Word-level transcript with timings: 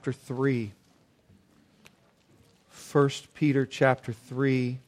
chapter 0.00 0.12
3. 0.14 0.72
1 2.90 3.10
Peter 3.34 3.66
chapter 3.66 4.14
3. 4.14 4.78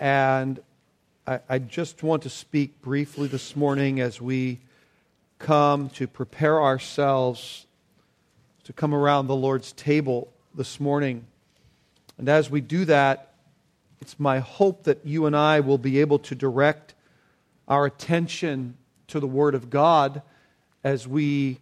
And 0.00 0.58
I, 1.26 1.40
I, 1.46 1.58
just 1.58 2.02
want 2.02 2.22
to 2.22 2.30
speak 2.30 2.80
briefly 2.80 3.28
this 3.28 3.54
morning 3.54 4.00
as 4.00 4.18
we 4.18 4.60
come 5.38 5.90
to 5.90 6.06
prepare 6.06 6.58
ourselves 6.62 7.66
to 8.64 8.72
come 8.72 8.94
around 8.94 9.26
the 9.26 9.36
Lord's 9.36 9.72
table 9.72 10.32
this 10.54 10.80
morning. 10.80 11.26
And 12.16 12.30
as 12.30 12.48
we 12.48 12.62
do 12.62 12.86
that, 12.86 13.34
it's 14.00 14.18
my 14.18 14.38
hope 14.38 14.84
that 14.84 15.04
you 15.04 15.26
and 15.26 15.36
I 15.36 15.60
will 15.60 15.76
be 15.76 16.00
able 16.00 16.20
to 16.20 16.34
direct 16.34 16.94
our 17.68 17.84
attention 17.84 18.78
to 19.08 19.20
the 19.20 19.26
Word 19.26 19.54
of 19.54 19.68
God 19.68 20.22
as 20.88 21.06
we 21.06 21.60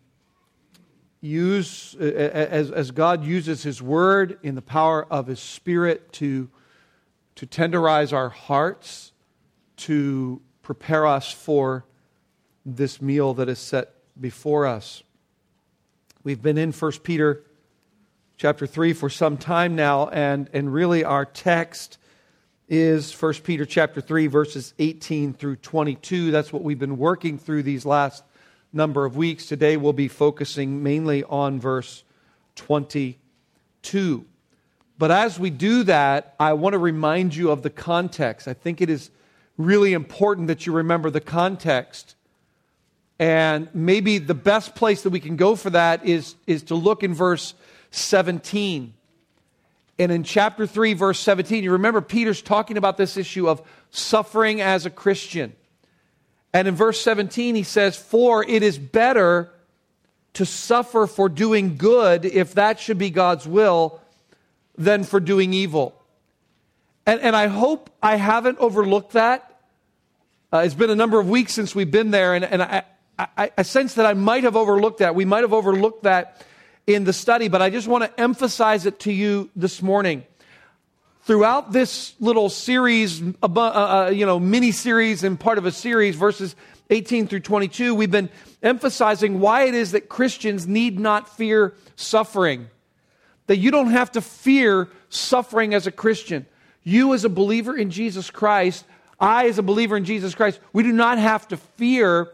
use, 1.21 1.97
as, 1.97 2.71
as 2.71 2.93
God 2.93 3.25
uses 3.25 3.65
His 3.65 3.83
Word 3.83 4.39
in 4.45 4.55
the 4.55 4.62
power 4.62 5.05
of 5.11 5.27
His 5.27 5.41
Spirit 5.41 6.12
to, 6.15 6.48
to 7.34 7.47
tenderize 7.47 8.12
our 8.12 8.29
hearts, 8.29 9.11
to 9.79 10.41
prepare 10.62 11.07
us 11.07 11.33
for 11.33 11.84
this 12.65 13.03
meal 13.03 13.34
that 13.34 13.48
is 13.48 13.59
set 13.59 13.95
before 14.20 14.65
us. 14.65 15.03
We've 16.23 16.41
been 16.41 16.56
in 16.56 16.70
1 16.70 16.93
Peter 17.03 17.43
chapter 18.37 18.65
3 18.65 18.93
for 18.93 19.11
some 19.11 19.37
time 19.37 19.75
now, 19.75 20.09
and, 20.09 20.48
and 20.53 20.73
really 20.73 21.03
our 21.03 21.25
text 21.25 21.98
is 22.69 23.12
1 23.20 23.34
Peter 23.43 23.67
chapter 23.67 24.01
3 24.01 24.29
verses 24.29 24.73
18 24.79 25.34
through 25.34 25.56
22. 25.56 26.31
That's 26.31 26.53
what 26.53 26.62
we've 26.62 26.79
been 26.79 26.97
working 26.97 27.39
through 27.39 27.65
these 27.65 27.84
last 27.84 28.23
number 28.77 29.05
of 29.05 29.16
weeks. 29.16 29.47
Today 29.47 29.77
we'll 29.77 29.93
be 29.93 30.07
focusing 30.07 30.83
mainly 30.83 31.25
on 31.25 31.59
verse 31.59 32.05
22. 32.57 34.27
But 34.98 35.11
as 35.11 35.39
we 35.39 35.50
do 35.50 35.83
that, 35.84 36.34
I 36.39 36.53
want 36.53 36.75
to 36.75 36.78
remind 36.78 37.34
you 37.34 37.50
of 37.50 37.62
the 37.62 37.70
context. 37.70 38.47
I 38.47 38.55
think 38.55 38.81
it 38.81 38.91
is 38.91 39.11
really 39.56 39.95
important 39.95 40.48
that 40.48 40.67
you 40.67 40.73
remember 40.73 41.11
the 41.11 41.20
context. 41.20 42.15
And 43.19 43.69
maybe 43.75 44.19
the 44.19 44.34
best 44.34 44.75
place 44.75 45.03
that 45.03 45.11
we 45.11 45.20
can 45.20 45.37
go 45.37 45.56
for 45.56 45.70
that 45.70 46.05
is, 46.05 46.37
is 46.47 46.65
to 46.65 46.75
look 46.75 47.03
in 47.03 47.15
verse 47.15 47.55
17. 47.91 48.93
And 49.98 50.12
in 50.12 50.22
chapter 50.22 50.67
3, 50.67 50.93
verse 50.93 51.19
17, 51.20 51.65
you 51.65 51.72
remember 51.72 52.03
Peter's 52.03 52.43
talking 52.43 52.77
about 52.77 52.98
this 52.98 53.17
issue 53.17 53.48
of 53.48 53.62
suffering 53.91 54.61
as 54.61 54.84
a 54.84 54.91
Christian. 54.91 55.55
And 56.57 56.67
in 56.67 56.75
verse 56.75 56.99
17, 57.03 57.55
he 57.55 57.65
says, 57.65 57.97
For 57.97 58.43
it 58.43 58.62
is 58.62 58.79
better 58.79 59.51
to 60.33 60.47
suffer 60.47 61.07
for 61.07 61.29
doing 61.29 61.77
good, 61.77 62.25
if 62.25 62.55
that 62.55 62.81
should 62.81 62.97
be 62.97 63.11
God's 63.11 63.47
will, 63.47 64.01
than 64.79 65.05
for 65.05 65.21
doing 65.21 65.53
evil. 65.53 66.03
And, 67.05 67.21
and 67.21 67.37
I 67.37 67.49
hope 67.49 67.91
I 68.03 68.17
haven't 68.17 68.57
overlooked 68.57 69.12
that. 69.12 69.61
Uh, 70.51 70.62
it's 70.65 70.73
been 70.73 70.89
a 70.89 70.97
number 70.97 71.21
of 71.21 71.29
weeks 71.29 71.53
since 71.53 71.75
we've 71.75 71.91
been 71.91 72.11
there, 72.11 72.33
and, 72.33 72.43
and 72.43 72.62
I, 72.62 72.84
I, 73.19 73.51
I 73.59 73.61
sense 73.61 73.93
that 73.97 74.07
I 74.07 74.15
might 74.15 74.45
have 74.45 74.57
overlooked 74.57 75.01
that. 75.01 75.15
We 75.15 75.27
might 75.27 75.43
have 75.43 75.53
overlooked 75.53 76.05
that 76.05 76.43
in 76.87 77.05
the 77.05 77.12
study, 77.12 77.49
but 77.49 77.61
I 77.61 77.69
just 77.69 77.87
want 77.87 78.05
to 78.05 78.19
emphasize 78.19 78.87
it 78.87 79.01
to 79.01 79.12
you 79.12 79.51
this 79.57 79.83
morning. 79.83 80.25
Throughout 81.27 81.72
this 81.72 82.14
little 82.20 82.48
series, 82.48 83.20
uh, 83.42 83.46
uh, 83.46 84.10
you 84.14 84.27
know, 84.27 84.38
mini 84.38 84.70
series 84.70 85.24
and 85.24 85.41
part 85.41 85.58
of 85.58 85.66
a 85.66 85.72
series, 85.72 86.14
verses 86.14 86.55
18 86.88 87.27
through 87.27 87.41
22, 87.41 87.96
we've 87.96 88.12
been 88.12 88.30
emphasizing 88.62 89.41
why 89.41 89.64
it 89.64 89.74
is 89.74 89.91
that 89.91 90.08
Christians 90.08 90.69
need 90.69 91.00
not 91.00 91.36
fear 91.36 91.74
suffering. 91.97 92.69
That 93.48 93.56
you 93.56 93.72
don't 93.72 93.91
have 93.91 94.12
to 94.12 94.20
fear 94.20 94.88
suffering 95.08 95.74
as 95.74 95.88
a 95.88 95.91
Christian. 95.91 96.47
You, 96.84 97.12
as 97.12 97.25
a 97.25 97.28
believer 97.28 97.76
in 97.76 97.91
Jesus 97.91 98.31
Christ, 98.31 98.84
I, 99.19 99.48
as 99.48 99.59
a 99.59 99.65
believer 99.65 99.97
in 99.97 100.04
Jesus 100.04 100.32
Christ, 100.32 100.60
we 100.72 100.84
do 100.84 100.92
not 100.92 101.19
have 101.19 101.48
to 101.48 101.56
fear 101.56 102.28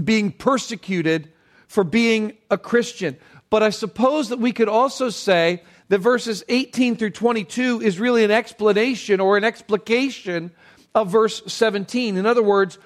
being 0.00 0.30
persecuted 0.30 1.32
for 1.66 1.82
being 1.82 2.34
a 2.48 2.58
Christian. 2.58 3.16
But 3.50 3.64
I 3.64 3.70
suppose 3.70 4.28
that 4.28 4.38
we 4.38 4.52
could 4.52 4.68
also 4.68 5.10
say 5.10 5.64
that 5.88 5.98
verses 5.98 6.44
18 6.48 6.96
through 6.96 7.10
22 7.10 7.80
is 7.82 8.00
really 8.00 8.24
an 8.24 8.30
explanation 8.30 9.20
or 9.20 9.36
an 9.36 9.44
explication 9.44 10.50
of 10.94 11.10
verse 11.10 11.42
17. 11.46 12.16
In 12.16 12.26
other 12.26 12.42
words, 12.42 12.78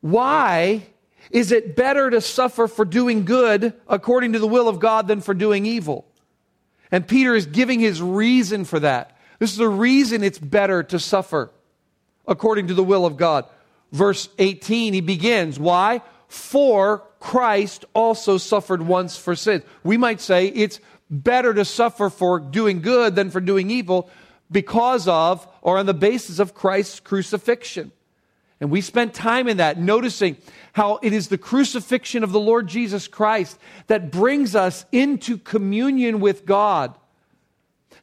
why 0.00 0.86
is 1.30 1.52
it 1.52 1.76
better 1.76 2.10
to 2.10 2.20
suffer 2.20 2.66
for 2.66 2.84
doing 2.84 3.24
good 3.24 3.72
according 3.88 4.32
to 4.32 4.38
the 4.38 4.46
will 4.46 4.68
of 4.68 4.80
God 4.80 5.08
than 5.08 5.20
for 5.20 5.34
doing 5.34 5.66
evil? 5.66 6.06
And 6.90 7.06
Peter 7.06 7.34
is 7.34 7.46
giving 7.46 7.80
his 7.80 8.02
reason 8.02 8.64
for 8.64 8.80
that. 8.80 9.16
This 9.38 9.50
is 9.50 9.58
the 9.58 9.68
reason 9.68 10.22
it's 10.22 10.38
better 10.38 10.82
to 10.84 10.98
suffer 10.98 11.50
according 12.26 12.68
to 12.68 12.74
the 12.74 12.84
will 12.84 13.06
of 13.06 13.16
God. 13.16 13.46
Verse 13.92 14.28
18, 14.38 14.94
he 14.94 15.00
begins, 15.00 15.58
Why? 15.58 16.02
For 16.28 17.04
Christ 17.20 17.84
also 17.94 18.38
suffered 18.38 18.82
once 18.82 19.16
for 19.16 19.36
sins. 19.36 19.62
We 19.82 19.96
might 19.96 20.20
say 20.20 20.48
it's 20.48 20.80
better 21.10 21.54
to 21.54 21.64
suffer 21.64 22.10
for 22.10 22.40
doing 22.40 22.80
good 22.80 23.14
than 23.14 23.30
for 23.30 23.40
doing 23.40 23.70
evil 23.70 24.10
because 24.50 25.08
of 25.08 25.46
or 25.62 25.78
on 25.78 25.86
the 25.86 25.94
basis 25.94 26.38
of 26.38 26.54
Christ's 26.54 27.00
crucifixion. 27.00 27.92
And 28.60 28.70
we 28.70 28.80
spent 28.80 29.14
time 29.14 29.48
in 29.48 29.58
that, 29.58 29.78
noticing 29.78 30.36
how 30.72 30.98
it 31.02 31.12
is 31.12 31.28
the 31.28 31.38
crucifixion 31.38 32.24
of 32.24 32.32
the 32.32 32.40
Lord 32.40 32.66
Jesus 32.66 33.08
Christ 33.08 33.58
that 33.88 34.10
brings 34.10 34.54
us 34.54 34.86
into 34.92 35.38
communion 35.38 36.20
with 36.20 36.46
God. 36.46 36.94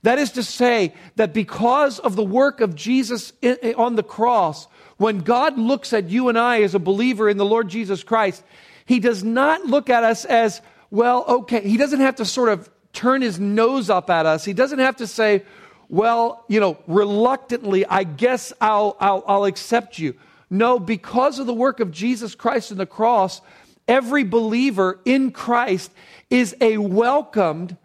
That 0.04 0.20
is 0.20 0.32
to 0.34 0.44
say, 0.44 0.94
that 1.16 1.34
because 1.34 2.00
of 2.00 2.16
the 2.16 2.24
work 2.24 2.60
of 2.60 2.76
Jesus 2.76 3.34
on 3.78 3.96
the 3.96 4.04
cross, 4.04 4.68
when 4.98 5.20
God 5.20 5.58
looks 5.58 5.94
at 5.94 6.10
you 6.10 6.28
and 6.28 6.38
I 6.38 6.62
as 6.64 6.76
a 6.76 6.80
believer 6.80 7.30
in 7.30 7.38
the 7.38 7.46
Lord 7.46 7.70
Jesus 7.70 8.04
Christ, 8.04 8.44
he 8.86 9.00
does 9.00 9.24
not 9.24 9.66
look 9.66 9.90
at 9.90 10.04
us 10.04 10.26
as, 10.26 10.62
well, 10.90 11.24
okay. 11.28 11.68
He 11.68 11.78
doesn't 11.78 12.02
have 12.02 12.16
to 12.16 12.26
sort 12.26 12.50
of 12.50 12.70
turn 13.02 13.24
his 13.24 13.40
nose 13.40 13.90
up 13.90 14.12
at 14.12 14.28
us. 14.28 14.46
He 14.46 14.54
doesn't 14.54 14.78
have 14.78 14.98
to 14.98 15.08
say, 15.08 15.44
well, 15.90 16.46
you 16.48 16.60
know, 16.60 16.78
reluctantly, 16.86 17.84
I 17.84 18.04
guess 18.04 18.54
I'll, 18.62 18.96
I'll, 19.00 19.24
I'll 19.26 19.46
accept 19.46 19.98
you. 19.98 20.14
No, 20.52 20.78
because 20.78 21.40
of 21.40 21.48
the 21.48 21.54
work 21.54 21.80
of 21.80 21.90
Jesus 21.90 22.36
Christ 22.36 22.72
in 22.72 22.78
the 22.78 22.86
cross, 22.86 23.42
every 23.88 24.24
believer 24.24 25.00
in 25.04 25.32
Christ 25.32 25.92
is 26.30 26.56
a 26.62 26.78
welcomed 26.78 27.76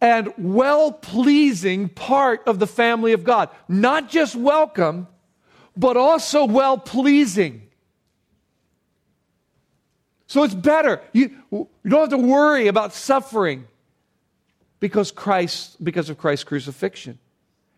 and 0.00 0.32
well 0.36 0.90
pleasing 0.90 1.88
part 1.88 2.42
of 2.48 2.58
the 2.58 2.66
family 2.66 3.12
of 3.12 3.22
God. 3.22 3.50
Not 3.68 4.08
just 4.08 4.34
welcome, 4.34 5.06
but 5.76 5.96
also 5.96 6.44
well 6.44 6.76
pleasing. 6.76 7.62
So 10.26 10.42
it's 10.42 10.54
better. 10.54 11.00
You, 11.12 11.30
you 11.52 11.68
don't 11.86 12.10
have 12.10 12.20
to 12.20 12.26
worry 12.26 12.66
about 12.66 12.92
suffering 12.92 13.68
because 14.80 15.10
Christ, 15.10 15.82
because 15.82 16.10
of 16.10 16.18
Christ's 16.18 16.44
crucifixion. 16.44 17.18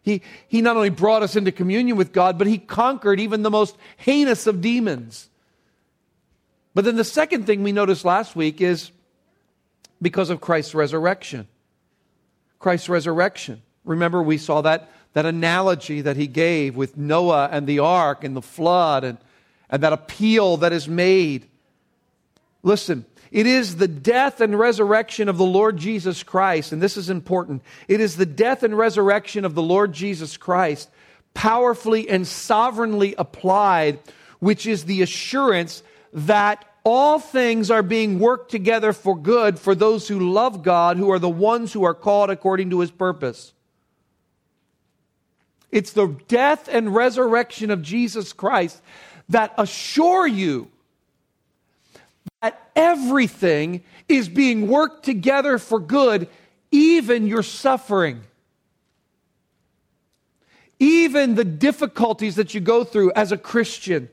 He, 0.03 0.23
he 0.47 0.63
not 0.63 0.77
only 0.77 0.91
brought 0.91 1.23
us 1.23 1.37
into 1.37 1.53
communion 1.53 1.97
with 1.97 2.13
God, 2.13 2.39
but 2.39 2.47
he 2.47 2.59
conquered 2.59 3.21
even 3.21 3.43
the 3.43 3.51
most 3.51 3.77
heinous 3.97 4.47
of 4.47 4.61
demons. 4.61 5.29
But 6.75 6.85
then 6.85 6.97
the 6.97 7.05
second 7.05 7.45
thing 7.45 7.63
we 7.63 7.73
noticed 7.73 8.05
last 8.05 8.35
week 8.37 8.61
is 8.61 8.91
because 10.01 10.31
of 10.31 10.41
Christ's 10.41 10.75
resurrection. 10.75 11.47
Christ's 12.59 12.89
resurrection. 12.89 13.63
Remember, 13.85 14.23
we 14.23 14.39
saw 14.39 14.63
that, 14.63 14.91
that 15.13 15.27
analogy 15.27 16.01
that 16.03 16.17
he 16.17 16.27
gave 16.27 16.77
with 16.77 16.97
Noah 16.97 17.49
and 17.51 17.67
the 17.67 17.81
ark 17.81 18.25
and 18.25 18.35
the 18.35 18.43
flood 18.43 19.05
and, 19.05 19.19
and 19.69 19.83
that 19.83 19.93
appeal 19.93 20.59
that 20.59 20.73
is 20.73 20.89
made 20.89 21.49
Listen, 22.63 23.05
it 23.31 23.47
is 23.47 23.77
the 23.77 23.89
death 23.89 24.41
and 24.41 24.59
resurrection 24.59 25.29
of 25.29 25.37
the 25.37 25.45
Lord 25.45 25.77
Jesus 25.77 26.23
Christ, 26.23 26.73
and 26.73 26.83
this 26.83 26.97
is 26.97 27.11
important. 27.11 27.63
It 27.87 28.01
is 28.01 28.17
the 28.17 28.27
death 28.27 28.63
and 28.63 28.77
resurrection 28.77 29.45
of 29.45 29.55
the 29.55 29.63
Lord 29.63 29.93
Jesus 29.93 30.37
Christ, 30.37 30.89
powerfully 31.35 32.09
and 32.09 32.27
sovereignly 32.27 33.15
applied, 33.19 33.99
which 34.39 34.67
is 34.67 34.85
the 34.85 35.03
assurance 35.03 35.83
that 36.13 36.65
all 36.85 37.19
things 37.19 37.71
are 37.71 37.83
being 37.83 38.19
worked 38.19 38.51
together 38.51 38.93
for 38.93 39.15
good 39.15 39.59
for 39.59 39.75
those 39.75 40.09
who 40.09 40.33
love 40.33 40.63
God, 40.63 40.97
who 40.97 41.11
are 41.11 41.19
the 41.19 41.29
ones 41.29 41.73
who 41.73 41.85
are 41.85 41.95
called 41.95 42.31
according 42.31 42.71
to 42.71 42.81
his 42.81 42.91
purpose. 42.91 43.53
It's 45.71 45.93
the 45.93 46.07
death 46.29 46.69
and 46.73 46.95
resurrection 46.95 47.71
of 47.71 47.83
Jesus 47.83 48.33
Christ 48.33 48.81
that 49.29 49.53
assure 49.59 50.27
you 50.27 50.71
that 52.43 52.71
everything 52.77 53.83
is 54.09 54.29
being 54.29 54.69
worked 54.69 55.05
together 55.05 55.59
for 55.59 55.81
good, 55.81 56.29
even 56.71 57.27
your 57.27 57.43
suffering. 57.43 58.23
Even 60.79 61.35
the 61.35 61.45
difficulties 61.45 62.37
that 62.37 62.55
you 62.55 62.61
go 62.61 62.85
through 62.85 63.13
as 63.17 63.33
a 63.33 63.37
Christian. 63.37 64.09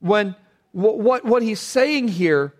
When 0.00 0.34
what, 0.72 1.24
what, 1.24 1.42
he's 1.42 1.60
saying 1.60 2.08
here 2.08 2.54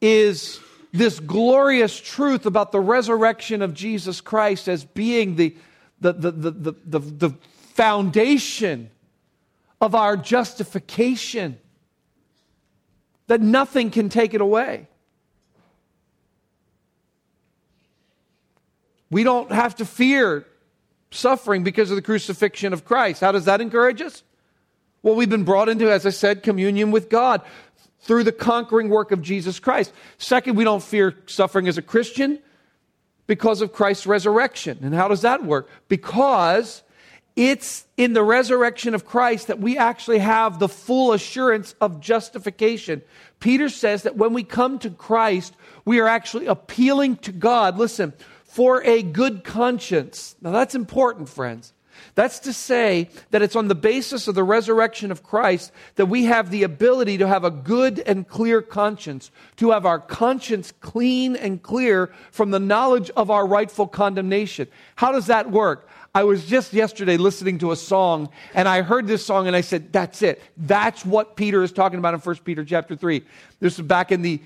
is 0.00 0.60
this 0.92 1.18
glorious 1.18 1.98
truth 1.98 2.46
about 2.46 2.70
the 2.70 2.80
resurrection 2.80 3.62
of 3.62 3.74
Jesus 3.74 4.20
Christ 4.20 4.68
as 4.68 4.84
being 4.84 5.36
the, 5.36 5.56
the, 6.00 6.12
the, 6.12 6.30
the, 6.30 6.74
the, 6.84 6.98
the 7.00 7.30
foundation 7.74 8.90
of 9.80 9.94
our 9.94 10.16
justification, 10.16 11.58
that 13.26 13.40
nothing 13.40 13.90
can 13.90 14.08
take 14.08 14.34
it 14.34 14.40
away. 14.40 14.88
We 19.10 19.22
don't 19.22 19.52
have 19.52 19.76
to 19.76 19.84
fear 19.84 20.46
suffering 21.10 21.62
because 21.62 21.90
of 21.90 21.96
the 21.96 22.02
crucifixion 22.02 22.72
of 22.72 22.84
Christ. 22.84 23.20
How 23.20 23.32
does 23.32 23.44
that 23.44 23.60
encourage 23.60 24.02
us? 24.02 24.22
Well, 25.02 25.14
we've 25.14 25.30
been 25.30 25.44
brought 25.44 25.68
into, 25.68 25.90
as 25.90 26.04
I 26.04 26.10
said, 26.10 26.42
communion 26.42 26.90
with 26.90 27.08
God 27.08 27.42
through 28.00 28.24
the 28.24 28.32
conquering 28.32 28.88
work 28.88 29.12
of 29.12 29.22
Jesus 29.22 29.60
Christ. 29.60 29.92
Second, 30.18 30.56
we 30.56 30.64
don't 30.64 30.82
fear 30.82 31.14
suffering 31.26 31.68
as 31.68 31.78
a 31.78 31.82
Christian 31.82 32.40
because 33.26 33.60
of 33.60 33.72
Christ's 33.72 34.06
resurrection. 34.06 34.78
And 34.82 34.94
how 34.94 35.08
does 35.08 35.22
that 35.22 35.44
work? 35.44 35.68
Because 35.88 36.82
it's 37.36 37.84
in 37.98 38.14
the 38.14 38.22
resurrection 38.22 38.94
of 38.94 39.04
Christ 39.04 39.48
that 39.48 39.60
we 39.60 39.76
actually 39.76 40.18
have 40.18 40.58
the 40.58 40.68
full 40.68 41.12
assurance 41.12 41.74
of 41.82 42.00
justification. 42.00 43.02
Peter 43.40 43.68
says 43.68 44.04
that 44.04 44.16
when 44.16 44.32
we 44.32 44.42
come 44.42 44.78
to 44.78 44.90
Christ, 44.90 45.54
we 45.84 46.00
are 46.00 46.08
actually 46.08 46.46
appealing 46.46 47.16
to 47.18 47.32
God, 47.32 47.76
listen, 47.76 48.14
for 48.44 48.82
a 48.84 49.02
good 49.02 49.44
conscience. 49.44 50.34
Now 50.40 50.50
that's 50.50 50.74
important, 50.74 51.28
friends. 51.28 51.74
That's 52.14 52.40
to 52.40 52.52
say 52.52 53.10
that 53.30 53.42
it's 53.42 53.56
on 53.56 53.68
the 53.68 53.74
basis 53.74 54.28
of 54.28 54.34
the 54.34 54.44
resurrection 54.44 55.10
of 55.10 55.22
Christ 55.22 55.72
that 55.96 56.06
we 56.06 56.24
have 56.24 56.50
the 56.50 56.62
ability 56.62 57.18
to 57.18 57.28
have 57.28 57.44
a 57.44 57.50
good 57.50 57.98
and 58.00 58.26
clear 58.26 58.62
conscience, 58.62 59.30
to 59.56 59.70
have 59.70 59.86
our 59.86 59.98
conscience 59.98 60.72
clean 60.80 61.36
and 61.36 61.62
clear 61.62 62.12
from 62.30 62.50
the 62.50 62.60
knowledge 62.60 63.10
of 63.16 63.30
our 63.30 63.46
rightful 63.46 63.86
condemnation. 63.86 64.68
How 64.96 65.12
does 65.12 65.26
that 65.26 65.50
work? 65.50 65.88
I 66.16 66.24
was 66.24 66.46
just 66.46 66.72
yesterday 66.72 67.18
listening 67.18 67.58
to 67.58 67.72
a 67.72 67.76
song 67.76 68.30
and 68.54 68.66
I 68.66 68.80
heard 68.80 69.06
this 69.06 69.22
song 69.22 69.48
and 69.48 69.54
I 69.54 69.60
said, 69.60 69.92
that's 69.92 70.22
it. 70.22 70.42
That's 70.56 71.04
what 71.04 71.36
Peter 71.36 71.62
is 71.62 71.72
talking 71.72 71.98
about 71.98 72.14
in 72.14 72.20
1 72.20 72.36
Peter 72.36 72.64
chapter 72.64 72.96
3. 72.96 73.22
This 73.60 73.76
was 73.76 73.86
back 73.86 74.10
in 74.10 74.22
the 74.22 74.40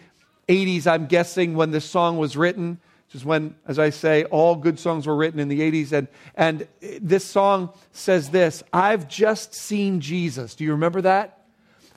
80s, 0.49 0.88
I'm 0.88 1.06
guessing, 1.06 1.55
when 1.55 1.70
this 1.70 1.84
song 1.84 2.19
was 2.19 2.37
written 2.37 2.81
which 3.06 3.14
is 3.14 3.25
when, 3.25 3.56
as 3.67 3.78
I 3.81 3.90
say, 3.90 4.22
all 4.25 4.55
good 4.55 4.78
songs 4.78 5.06
were 5.06 5.17
written 5.17 5.40
in 5.40 5.49
the 5.49 5.61
80s. 5.61 5.93
And, 5.93 6.08
and 6.37 6.69
this 7.00 7.25
song 7.25 7.70
says 7.93 8.31
this 8.31 8.64
I've 8.73 9.06
just 9.08 9.55
seen 9.55 10.00
Jesus. 10.00 10.56
Do 10.56 10.64
you 10.64 10.73
remember 10.73 11.02
that? 11.02 11.39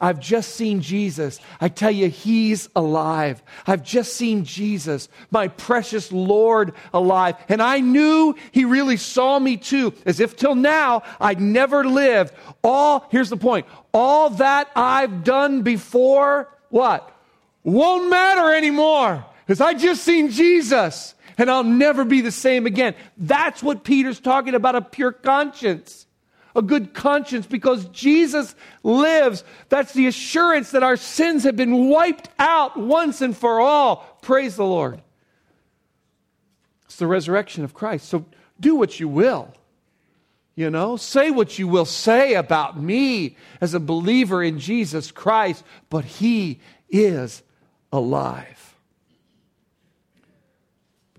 I've 0.03 0.19
just 0.19 0.55
seen 0.55 0.81
Jesus. 0.81 1.39
I 1.61 1.69
tell 1.69 1.89
you, 1.89 2.09
He's 2.09 2.67
alive. 2.75 3.41
I've 3.65 3.83
just 3.83 4.15
seen 4.15 4.43
Jesus, 4.43 5.07
my 5.31 5.47
precious 5.47 6.11
Lord, 6.11 6.73
alive. 6.93 7.37
And 7.47 7.61
I 7.61 7.79
knew 7.79 8.35
He 8.51 8.65
really 8.65 8.97
saw 8.97 9.39
me 9.39 9.55
too, 9.55 9.93
as 10.05 10.19
if 10.19 10.35
till 10.35 10.55
now 10.55 11.03
I'd 11.21 11.39
never 11.39 11.85
lived. 11.85 12.33
All, 12.65 13.07
here's 13.11 13.29
the 13.29 13.37
point 13.37 13.65
all 13.93 14.31
that 14.31 14.69
I've 14.75 15.23
done 15.23 15.61
before, 15.61 16.49
what? 16.69 17.09
Won't 17.63 18.09
matter 18.09 18.53
anymore 18.53 19.25
because 19.45 19.61
I 19.61 19.73
just 19.73 20.03
seen 20.03 20.31
Jesus 20.31 21.15
and 21.37 21.49
I'll 21.49 21.63
never 21.63 22.03
be 22.03 22.19
the 22.19 22.31
same 22.31 22.65
again. 22.65 22.93
That's 23.15 23.63
what 23.63 23.85
Peter's 23.85 24.19
talking 24.19 24.53
about 24.53 24.75
a 24.75 24.81
pure 24.81 25.13
conscience, 25.13 26.07
a 26.55 26.61
good 26.61 26.93
conscience, 26.93 27.45
because 27.45 27.85
Jesus 27.85 28.55
lives. 28.83 29.43
That's 29.69 29.93
the 29.93 30.07
assurance 30.07 30.71
that 30.71 30.83
our 30.83 30.97
sins 30.97 31.43
have 31.43 31.55
been 31.55 31.89
wiped 31.89 32.29
out 32.39 32.77
once 32.77 33.21
and 33.21 33.35
for 33.35 33.59
all. 33.59 34.17
Praise 34.21 34.55
the 34.55 34.65
Lord. 34.65 35.01
It's 36.85 36.97
the 36.97 37.07
resurrection 37.07 37.63
of 37.63 37.73
Christ. 37.73 38.07
So 38.07 38.25
do 38.59 38.75
what 38.75 38.99
you 38.99 39.07
will. 39.07 39.53
You 40.55 40.69
know, 40.69 40.97
say 40.97 41.31
what 41.31 41.57
you 41.57 41.67
will 41.67 41.85
say 41.85 42.35
about 42.35 42.79
me 42.79 43.37
as 43.59 43.73
a 43.73 43.79
believer 43.79 44.43
in 44.43 44.59
Jesus 44.59 45.09
Christ, 45.11 45.63
but 45.89 46.05
He 46.05 46.59
is 46.87 47.41
alive. 47.91 48.62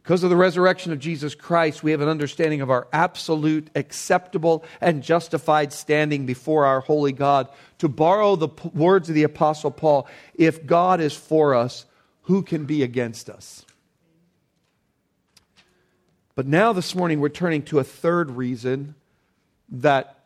Because 0.05 0.23
of 0.23 0.29
the 0.29 0.37
resurrection 0.37 0.93
of 0.93 0.99
Jesus 0.99 1.35
Christ, 1.35 1.83
we 1.83 1.93
have 1.93 2.03
an 2.03 2.11
understanding 2.11 2.61
of 2.61 2.71
our 2.71 2.87
absolute, 2.93 3.71
acceptable, 3.75 4.63
and 4.83 5.03
justified 5.03 5.73
standing 5.73 6.27
before 6.27 6.67
our 6.67 6.81
holy 6.81 7.13
God. 7.13 7.49
To 7.79 7.89
borrow 7.89 8.37
the 8.37 8.49
p- 8.49 8.69
words 8.75 9.09
of 9.09 9.15
the 9.15 9.23
Apostle 9.23 9.71
Paul, 9.71 10.07
if 10.35 10.67
God 10.67 11.01
is 11.01 11.15
for 11.15 11.55
us, 11.55 11.87
who 12.25 12.43
can 12.43 12.67
be 12.67 12.83
against 12.83 13.31
us? 13.31 13.65
But 16.35 16.47
now, 16.47 16.75
this 16.75 16.95
morning, 16.95 17.19
we're 17.19 17.31
turning 17.31 17.63
to 17.63 17.79
a 17.79 17.85
third 17.85 18.31
reason 18.33 18.97
that 19.71 20.19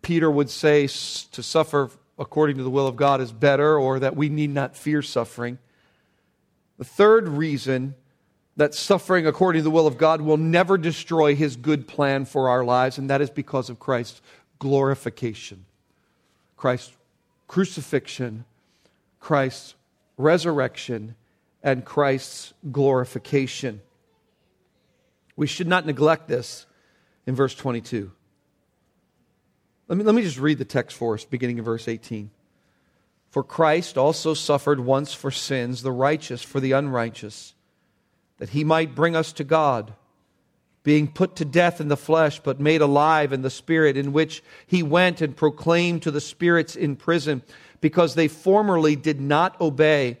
Peter 0.00 0.30
would 0.30 0.48
say 0.48 0.86
to 0.86 1.42
suffer 1.42 1.90
according 2.18 2.56
to 2.56 2.62
the 2.62 2.70
will 2.70 2.86
of 2.86 2.96
God 2.96 3.20
is 3.20 3.30
better, 3.30 3.76
or 3.76 3.98
that 3.98 4.16
we 4.16 4.30
need 4.30 4.54
not 4.54 4.74
fear 4.74 5.02
suffering. 5.02 5.58
The 6.78 6.84
third 6.84 7.28
reason 7.28 7.94
that 8.62 8.74
suffering 8.74 9.26
according 9.26 9.58
to 9.58 9.64
the 9.64 9.72
will 9.72 9.88
of 9.88 9.98
God 9.98 10.20
will 10.20 10.36
never 10.36 10.78
destroy 10.78 11.34
his 11.34 11.56
good 11.56 11.88
plan 11.88 12.24
for 12.24 12.48
our 12.48 12.62
lives, 12.62 12.96
and 12.96 13.10
that 13.10 13.20
is 13.20 13.28
because 13.28 13.68
of 13.68 13.80
Christ's 13.80 14.22
glorification. 14.60 15.64
Christ's 16.56 16.92
crucifixion, 17.48 18.44
Christ's 19.18 19.74
resurrection, 20.16 21.16
and 21.60 21.84
Christ's 21.84 22.54
glorification. 22.70 23.82
We 25.34 25.48
should 25.48 25.66
not 25.66 25.84
neglect 25.84 26.28
this 26.28 26.66
in 27.26 27.34
verse 27.34 27.56
22. 27.56 28.12
Let 29.88 29.98
me, 29.98 30.04
let 30.04 30.14
me 30.14 30.22
just 30.22 30.38
read 30.38 30.58
the 30.58 30.64
text 30.64 30.96
for 30.96 31.14
us, 31.14 31.24
beginning 31.24 31.58
in 31.58 31.64
verse 31.64 31.88
18. 31.88 32.30
For 33.28 33.42
Christ 33.42 33.98
also 33.98 34.34
suffered 34.34 34.78
once 34.78 35.12
for 35.12 35.32
sins, 35.32 35.82
the 35.82 35.90
righteous 35.90 36.44
for 36.44 36.60
the 36.60 36.70
unrighteous 36.70 37.54
that 38.42 38.50
he 38.50 38.64
might 38.64 38.96
bring 38.96 39.14
us 39.14 39.32
to 39.34 39.44
God, 39.44 39.92
being 40.82 41.06
put 41.06 41.36
to 41.36 41.44
death 41.44 41.80
in 41.80 41.86
the 41.86 41.96
flesh, 41.96 42.40
but 42.40 42.58
made 42.58 42.80
alive 42.80 43.32
in 43.32 43.42
the 43.42 43.48
spirit, 43.48 43.96
in 43.96 44.12
which 44.12 44.42
he 44.66 44.82
went 44.82 45.20
and 45.20 45.36
proclaimed 45.36 46.02
to 46.02 46.10
the 46.10 46.20
spirits 46.20 46.74
in 46.74 46.96
prison, 46.96 47.40
because 47.80 48.16
they 48.16 48.26
formerly 48.26 48.96
did 48.96 49.20
not 49.20 49.60
obey. 49.60 50.18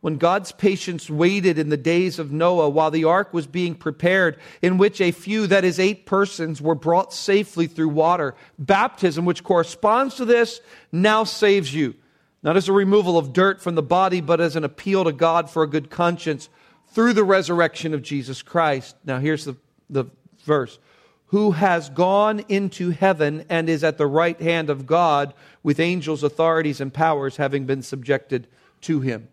When 0.00 0.16
God's 0.16 0.50
patience 0.50 1.08
waited 1.08 1.60
in 1.60 1.68
the 1.68 1.76
days 1.76 2.18
of 2.18 2.32
Noah 2.32 2.68
while 2.68 2.90
the 2.90 3.04
ark 3.04 3.32
was 3.32 3.46
being 3.46 3.76
prepared, 3.76 4.36
in 4.60 4.76
which 4.76 5.00
a 5.00 5.12
few, 5.12 5.46
that 5.46 5.64
is, 5.64 5.78
eight 5.78 6.06
persons, 6.06 6.60
were 6.60 6.74
brought 6.74 7.12
safely 7.14 7.68
through 7.68 7.90
water. 7.90 8.34
Baptism, 8.58 9.24
which 9.24 9.44
corresponds 9.44 10.16
to 10.16 10.24
this, 10.24 10.60
now 10.90 11.22
saves 11.22 11.72
you, 11.72 11.94
not 12.42 12.56
as 12.56 12.68
a 12.68 12.72
removal 12.72 13.16
of 13.16 13.32
dirt 13.32 13.62
from 13.62 13.76
the 13.76 13.80
body, 13.80 14.20
but 14.20 14.40
as 14.40 14.56
an 14.56 14.64
appeal 14.64 15.04
to 15.04 15.12
God 15.12 15.48
for 15.48 15.62
a 15.62 15.68
good 15.68 15.88
conscience 15.88 16.48
through 16.90 17.12
the 17.12 17.24
resurrection 17.24 17.94
of 17.94 18.02
Jesus 18.02 18.42
Christ. 18.42 18.96
Now, 19.04 19.18
here's 19.18 19.44
the, 19.44 19.56
the 19.88 20.06
verse 20.44 20.78
who 21.26 21.52
has 21.52 21.88
gone 21.90 22.44
into 22.48 22.90
heaven 22.90 23.44
and 23.48 23.68
is 23.68 23.84
at 23.84 23.98
the 23.98 24.06
right 24.06 24.40
hand 24.40 24.68
of 24.68 24.84
God 24.84 25.32
with 25.62 25.78
angels, 25.78 26.24
authorities, 26.24 26.80
and 26.80 26.92
powers 26.92 27.36
having 27.36 27.66
been 27.66 27.82
subjected 27.82 28.48
to 28.80 29.00
him. 29.00 29.28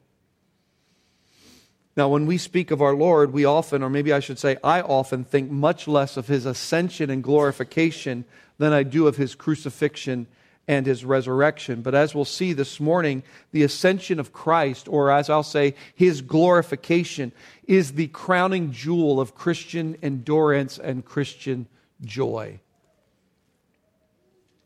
Now, 1.95 2.09
when 2.09 2.27
we 2.27 2.37
speak 2.37 2.69
of 2.69 2.83
our 2.83 2.93
Lord, 2.93 3.33
we 3.33 3.45
often, 3.45 3.81
or 3.81 3.89
maybe 3.89 4.13
I 4.13 4.19
should 4.19 4.37
say, 4.37 4.57
I 4.63 4.81
often 4.81 5.23
think 5.23 5.49
much 5.49 5.87
less 5.87 6.17
of 6.17 6.27
his 6.27 6.45
ascension 6.45 7.09
and 7.09 7.23
glorification 7.23 8.25
than 8.59 8.73
I 8.73 8.83
do 8.83 9.07
of 9.07 9.17
his 9.17 9.33
crucifixion 9.33 10.27
and 10.67 10.85
his 10.85 11.05
resurrection. 11.05 11.81
But 11.81 11.95
as 11.95 12.13
we'll 12.13 12.25
see 12.25 12.53
this 12.53 12.79
morning, 12.79 13.23
the 13.51 13.63
ascension 13.63 14.19
of 14.19 14.33
Christ, 14.33 14.87
or 14.87 15.09
as 15.09 15.29
I'll 15.29 15.43
say, 15.43 15.75
his 15.95 16.21
glorification, 16.21 17.31
is 17.65 17.93
the 17.93 18.07
crowning 18.07 18.71
jewel 18.71 19.21
of 19.21 19.35
Christian 19.35 19.97
endurance 20.03 20.77
and 20.77 21.05
Christian 21.05 21.67
joy. 22.03 22.59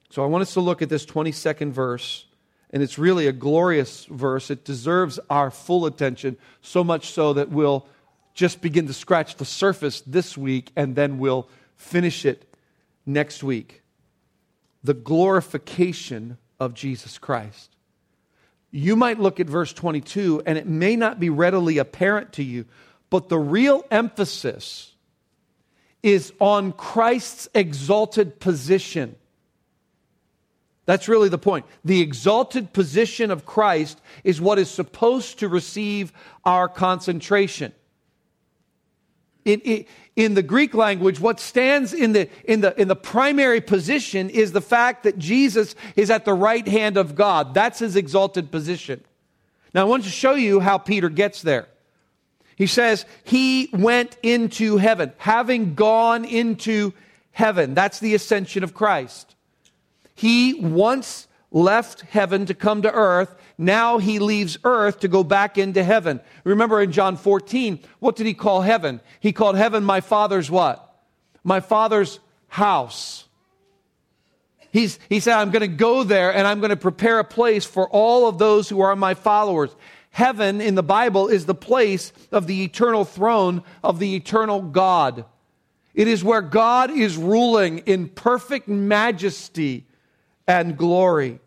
So 0.10 0.24
I 0.24 0.25
want 0.25 0.41
us 0.41 0.55
to 0.55 0.62
look 0.62 0.81
at 0.81 0.89
this 0.89 1.05
22nd 1.05 1.72
verse, 1.72 2.25
and 2.72 2.81
it's 2.81 2.98
really 2.98 3.27
a 3.27 3.31
glorious 3.31 4.05
verse. 4.05 4.50
It 4.50 4.65
deserves 4.65 5.20
our 5.29 5.51
full 5.51 5.86
attention, 5.86 6.36
so 6.62 6.84
much 6.84 7.12
so 7.12 7.34
that 7.34 7.50
we'll 7.50 7.88
just 8.34 8.60
begin 8.62 8.88
to 8.88 8.93
scratch 8.93 9.36
the 9.36 9.46
surface 9.46 10.01
this 10.01 10.38
week, 10.38 10.72
and 10.75 10.96
then 10.96 11.20
we'll 11.20 11.48
finish 11.75 12.25
it 12.25 12.48
next 13.05 13.43
week 13.43 13.81
the 14.84 14.94
glorification 14.94 16.38
of 16.60 16.74
Jesus 16.74 17.18
Christ. 17.18 17.76
You 18.72 18.96
might 18.96 19.20
look 19.20 19.40
at 19.40 19.48
verse 19.48 19.74
22 19.74 20.44
and 20.46 20.58
it 20.58 20.66
may 20.66 20.96
not 20.96 21.20
be 21.20 21.30
readily 21.30 21.78
apparent 21.78 22.34
to 22.34 22.44
you, 22.44 22.66
but 23.10 23.30
the 23.30 23.38
real 23.38 23.84
emphasis 23.92 24.96
is 26.02 26.34
on 26.40 26.72
Christ's 26.72 27.48
exalted 27.54 28.40
position. 28.40 29.16
That's 30.86 31.08
really 31.08 31.30
the 31.30 31.38
point. 31.38 31.66
The 31.86 32.02
exalted 32.02 32.74
position 32.74 33.30
of 33.30 33.46
Christ 33.46 34.02
is 34.24 34.42
what 34.42 34.58
is 34.58 34.70
supposed 34.70 35.40
to 35.40 35.48
receive 35.48 36.12
our 36.44 36.68
concentration. 36.68 37.74
In, 39.43 39.86
in, 40.15 40.36
the 40.36 40.43
Greek 40.43 40.74
language, 40.75 41.19
what 41.19 41.39
stands 41.39 41.93
in 41.93 42.13
the, 42.13 42.29
in, 42.43 42.62
the, 42.62 42.79
in 42.79 42.88
the 42.88 42.95
primary 42.95 43.60
position 43.60 44.29
is 44.29 44.51
the 44.51 44.62
fact 44.62 45.03
that 45.03 45.17
Jesus 45.17 45.74
is 45.95 46.12
at 46.12 46.25
the 46.25 46.33
right 46.33 46.67
hand 46.67 46.95
of 46.95 47.15
God. 47.15 47.53
That's 47.53 47.79
his 47.79 47.95
exalted 47.95 48.51
position. 48.51 49.03
Now, 49.74 49.81
I 49.81 49.86
want 49.86 50.03
to 50.03 50.10
show 50.10 50.36
you 50.36 50.60
how 50.60 50.77
Peter 50.77 51.10
gets 51.10 51.41
there. 51.41 51.67
He 52.55 52.67
says, 52.67 53.05
He 53.24 53.69
went 53.74 54.17
into 54.21 54.77
heaven, 54.77 55.13
having 55.17 55.74
gone 55.74 56.25
into 56.25 56.93
heaven. 57.31 57.74
That's 57.74 58.00
the 58.00 58.13
ascension 58.13 58.63
of 58.63 58.74
Christ. 58.74 59.36
He 60.13 60.53
once 60.53 61.27
left 61.51 62.01
heaven 62.01 62.45
to 62.45 62.53
come 62.53 62.81
to 62.83 62.91
earth. 62.91 63.36
Now 63.62 64.00
he 64.00 64.18
leaves 64.18 64.58
earth 64.63 65.01
to 65.01 65.08
go 65.08 65.24
back 65.24 65.56
into 65.56 65.84
heaven. 65.84 66.20
Remember 66.44 66.82
in 66.82 66.91
John 66.91 67.15
14, 67.15 67.80
what 68.00 68.15
did 68.15 68.25
he 68.25 68.34
call 68.34 68.62
heaven? 68.62 69.01
He 69.20 69.34
called 69.34 69.56
heaven 69.56 69.84
my 69.84 70.01
father's 70.01 70.50
what? 70.50 71.00
My 71.44 71.60
father's 71.60 72.20
house. 72.48 73.25
He's, 74.72 74.98
he 75.10 75.20
said, 75.20 75.36
I'm 75.36 75.51
going 75.51 75.62
to 75.62 75.68
go 75.68 76.03
there 76.03 76.34
and 76.34 76.48
I'm 76.48 76.60
going 76.60 76.72
to 76.72 76.75
prepare 76.75 77.20
a 77.20 77.24
place 77.24 77.63
for 77.63 77.88
all 77.88 78.27
of 78.27 78.39
those 78.39 78.68
who 78.68 78.82
are 78.82 78.96
my 78.96 79.13
followers. 79.13 79.70
Heaven 80.10 80.60
in 80.60 80.74
the 80.74 80.82
Bible 80.82 81.27
is 81.27 81.46
the 81.46 81.53
place 81.53 82.13
of 82.32 82.48
the 82.48 82.63
eternal 82.63 83.06
throne 83.06 83.62
of 83.84 84.00
the 84.00 84.15
eternal 84.15 84.63
God. 84.63 85.24
It 85.94 86.08
is 86.08 86.24
where 86.24 86.41
God 86.41 86.89
is 86.89 87.15
ruling 87.15 87.80
in 87.80 88.10
perfect 88.10 88.68
majesty 88.68 89.86
and 90.48 90.75
glory. 90.75 91.39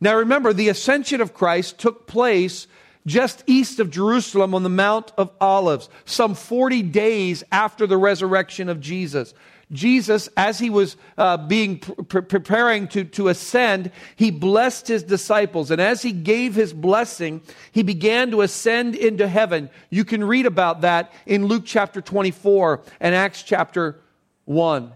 Now 0.00 0.16
remember, 0.16 0.52
the 0.52 0.68
ascension 0.68 1.20
of 1.20 1.34
Christ 1.34 1.78
took 1.78 2.06
place 2.06 2.66
just 3.06 3.42
east 3.46 3.80
of 3.80 3.90
Jerusalem 3.90 4.54
on 4.54 4.62
the 4.62 4.68
Mount 4.68 5.12
of 5.16 5.30
Olives, 5.40 5.88
some 6.04 6.34
40 6.34 6.82
days 6.82 7.42
after 7.50 7.86
the 7.86 7.96
resurrection 7.96 8.68
of 8.68 8.80
Jesus. 8.80 9.34
Jesus, 9.70 10.28
as 10.36 10.58
he 10.58 10.70
was 10.70 10.96
uh, 11.18 11.36
being 11.36 11.78
pre- 11.78 12.22
preparing 12.22 12.88
to, 12.88 13.04
to 13.04 13.28
ascend, 13.28 13.90
he 14.16 14.30
blessed 14.30 14.88
his 14.88 15.02
disciples. 15.02 15.70
And 15.70 15.80
as 15.80 16.00
he 16.00 16.12
gave 16.12 16.54
his 16.54 16.72
blessing, 16.72 17.42
he 17.72 17.82
began 17.82 18.30
to 18.30 18.42
ascend 18.42 18.94
into 18.94 19.28
heaven. 19.28 19.68
You 19.90 20.04
can 20.04 20.24
read 20.24 20.46
about 20.46 20.82
that 20.82 21.12
in 21.26 21.46
Luke 21.46 21.64
chapter 21.66 22.00
24 22.00 22.82
and 23.00 23.14
Acts 23.14 23.42
chapter 23.42 24.00
1. 24.46 24.92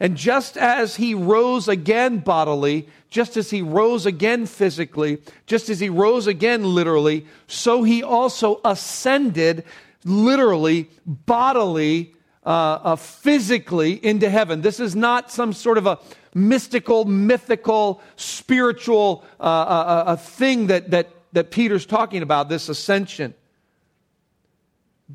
And 0.00 0.16
just 0.16 0.56
as 0.56 0.96
he 0.96 1.14
rose 1.14 1.66
again 1.66 2.18
bodily, 2.18 2.88
just 3.10 3.36
as 3.36 3.50
he 3.50 3.62
rose 3.62 4.06
again 4.06 4.46
physically, 4.46 5.18
just 5.46 5.68
as 5.68 5.80
he 5.80 5.88
rose 5.88 6.26
again 6.26 6.62
literally, 6.62 7.26
so 7.46 7.82
he 7.82 8.02
also 8.02 8.60
ascended 8.64 9.64
literally, 10.04 10.88
bodily, 11.06 12.14
uh, 12.46 12.48
uh, 12.82 12.96
physically 12.96 13.92
into 14.04 14.30
heaven. 14.30 14.62
This 14.62 14.78
is 14.78 14.94
not 14.94 15.32
some 15.32 15.52
sort 15.52 15.78
of 15.78 15.86
a 15.86 15.98
mystical, 16.32 17.04
mythical, 17.04 18.00
spiritual 18.16 19.24
uh, 19.40 19.42
uh, 19.42 20.04
uh 20.06 20.16
thing 20.16 20.68
that, 20.68 20.90
that, 20.92 21.08
that 21.32 21.50
Peter's 21.50 21.86
talking 21.86 22.22
about, 22.22 22.48
this 22.48 22.68
ascension. 22.68 23.34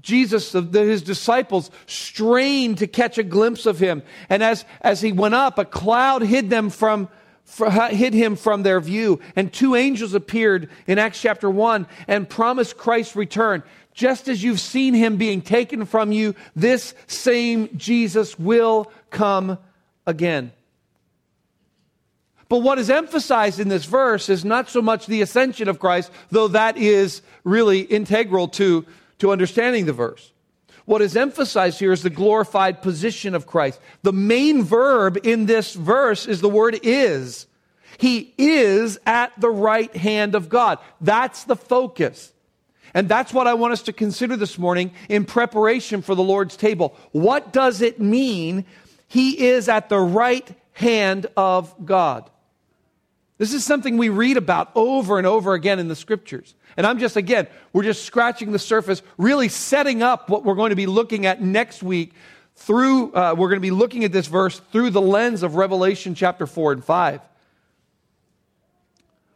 Jesus, 0.01 0.51
his 0.51 1.01
disciples 1.03 1.69
strained 1.85 2.79
to 2.79 2.87
catch 2.87 3.17
a 3.17 3.23
glimpse 3.23 3.65
of 3.65 3.79
him. 3.79 4.01
And 4.27 4.43
as, 4.43 4.65
as 4.81 5.01
he 5.01 5.11
went 5.11 5.35
up, 5.35 5.59
a 5.59 5.65
cloud 5.65 6.23
hid 6.23 6.49
them 6.49 6.69
from, 6.71 7.09
hid 7.89 8.13
him 8.13 8.35
from 8.35 8.63
their 8.63 8.79
view. 8.79 9.19
And 9.35 9.53
two 9.53 9.75
angels 9.75 10.15
appeared 10.15 10.69
in 10.87 10.97
Acts 10.97 11.21
chapter 11.21 11.49
1 11.49 11.85
and 12.07 12.27
promised 12.27 12.77
Christ's 12.77 13.15
return. 13.15 13.61
Just 13.93 14.27
as 14.27 14.43
you've 14.43 14.59
seen 14.59 14.95
him 14.95 15.17
being 15.17 15.43
taken 15.43 15.85
from 15.85 16.11
you, 16.11 16.33
this 16.55 16.95
same 17.05 17.69
Jesus 17.77 18.39
will 18.39 18.91
come 19.11 19.59
again. 20.07 20.51
But 22.49 22.59
what 22.63 22.79
is 22.79 22.89
emphasized 22.89 23.59
in 23.59 23.67
this 23.67 23.85
verse 23.85 24.29
is 24.29 24.43
not 24.43 24.69
so 24.69 24.81
much 24.81 25.05
the 25.05 25.21
ascension 25.21 25.67
of 25.67 25.79
Christ, 25.79 26.11
though 26.29 26.49
that 26.49 26.77
is 26.77 27.21
really 27.43 27.81
integral 27.81 28.47
to 28.49 28.85
to 29.23 29.31
understanding 29.31 29.85
the 29.85 29.93
verse. 29.93 30.33
What 30.83 31.01
is 31.01 31.15
emphasized 31.15 31.79
here 31.79 31.93
is 31.93 32.03
the 32.03 32.09
glorified 32.09 32.81
position 32.81 33.35
of 33.35 33.47
Christ. 33.47 33.79
The 34.01 34.11
main 34.11 34.63
verb 34.63 35.17
in 35.23 35.45
this 35.45 35.73
verse 35.73 36.27
is 36.27 36.41
the 36.41 36.49
word 36.49 36.77
is. 36.83 37.47
He 37.97 38.33
is 38.37 38.99
at 39.05 39.31
the 39.39 39.49
right 39.49 39.95
hand 39.95 40.35
of 40.35 40.49
God. 40.49 40.77
That's 40.99 41.45
the 41.45 41.55
focus. 41.55 42.33
And 42.93 43.07
that's 43.07 43.33
what 43.33 43.47
I 43.47 43.53
want 43.53 43.71
us 43.71 43.83
to 43.83 43.93
consider 43.93 44.35
this 44.35 44.57
morning 44.57 44.91
in 45.07 45.23
preparation 45.23 46.01
for 46.01 46.15
the 46.15 46.21
Lord's 46.21 46.57
table. 46.57 46.93
What 47.13 47.53
does 47.53 47.81
it 47.81 48.01
mean 48.01 48.65
he 49.07 49.47
is 49.47 49.69
at 49.69 49.87
the 49.87 49.99
right 49.99 50.53
hand 50.73 51.27
of 51.37 51.73
God? 51.85 52.29
This 53.43 53.53
is 53.53 53.65
something 53.65 53.97
we 53.97 54.07
read 54.07 54.37
about 54.37 54.71
over 54.73 55.17
and 55.17 55.27
over 55.27 55.53
again 55.53 55.77
in 55.77 55.89
the 55.89 55.97
scriptures. 55.97 56.55
And 56.77 56.87
I'm 56.87 56.97
just, 56.97 57.17
again, 57.17 57.47
we're 57.73 57.83
just 57.83 58.05
scratching 58.05 58.53
the 58.53 58.57
surface, 58.57 59.01
really 59.17 59.49
setting 59.49 60.01
up 60.01 60.29
what 60.29 60.45
we're 60.45 60.55
going 60.55 60.69
to 60.69 60.77
be 60.77 60.85
looking 60.85 61.25
at 61.25 61.41
next 61.41 61.83
week 61.83 62.13
through, 62.55 63.11
uh, 63.11 63.35
we're 63.37 63.49
going 63.49 63.57
to 63.57 63.59
be 63.59 63.69
looking 63.69 64.05
at 64.05 64.13
this 64.13 64.27
verse 64.27 64.61
through 64.71 64.91
the 64.91 65.01
lens 65.01 65.43
of 65.43 65.55
Revelation 65.55 66.15
chapter 66.15 66.47
4 66.47 66.71
and 66.71 66.85
5. 66.85 67.19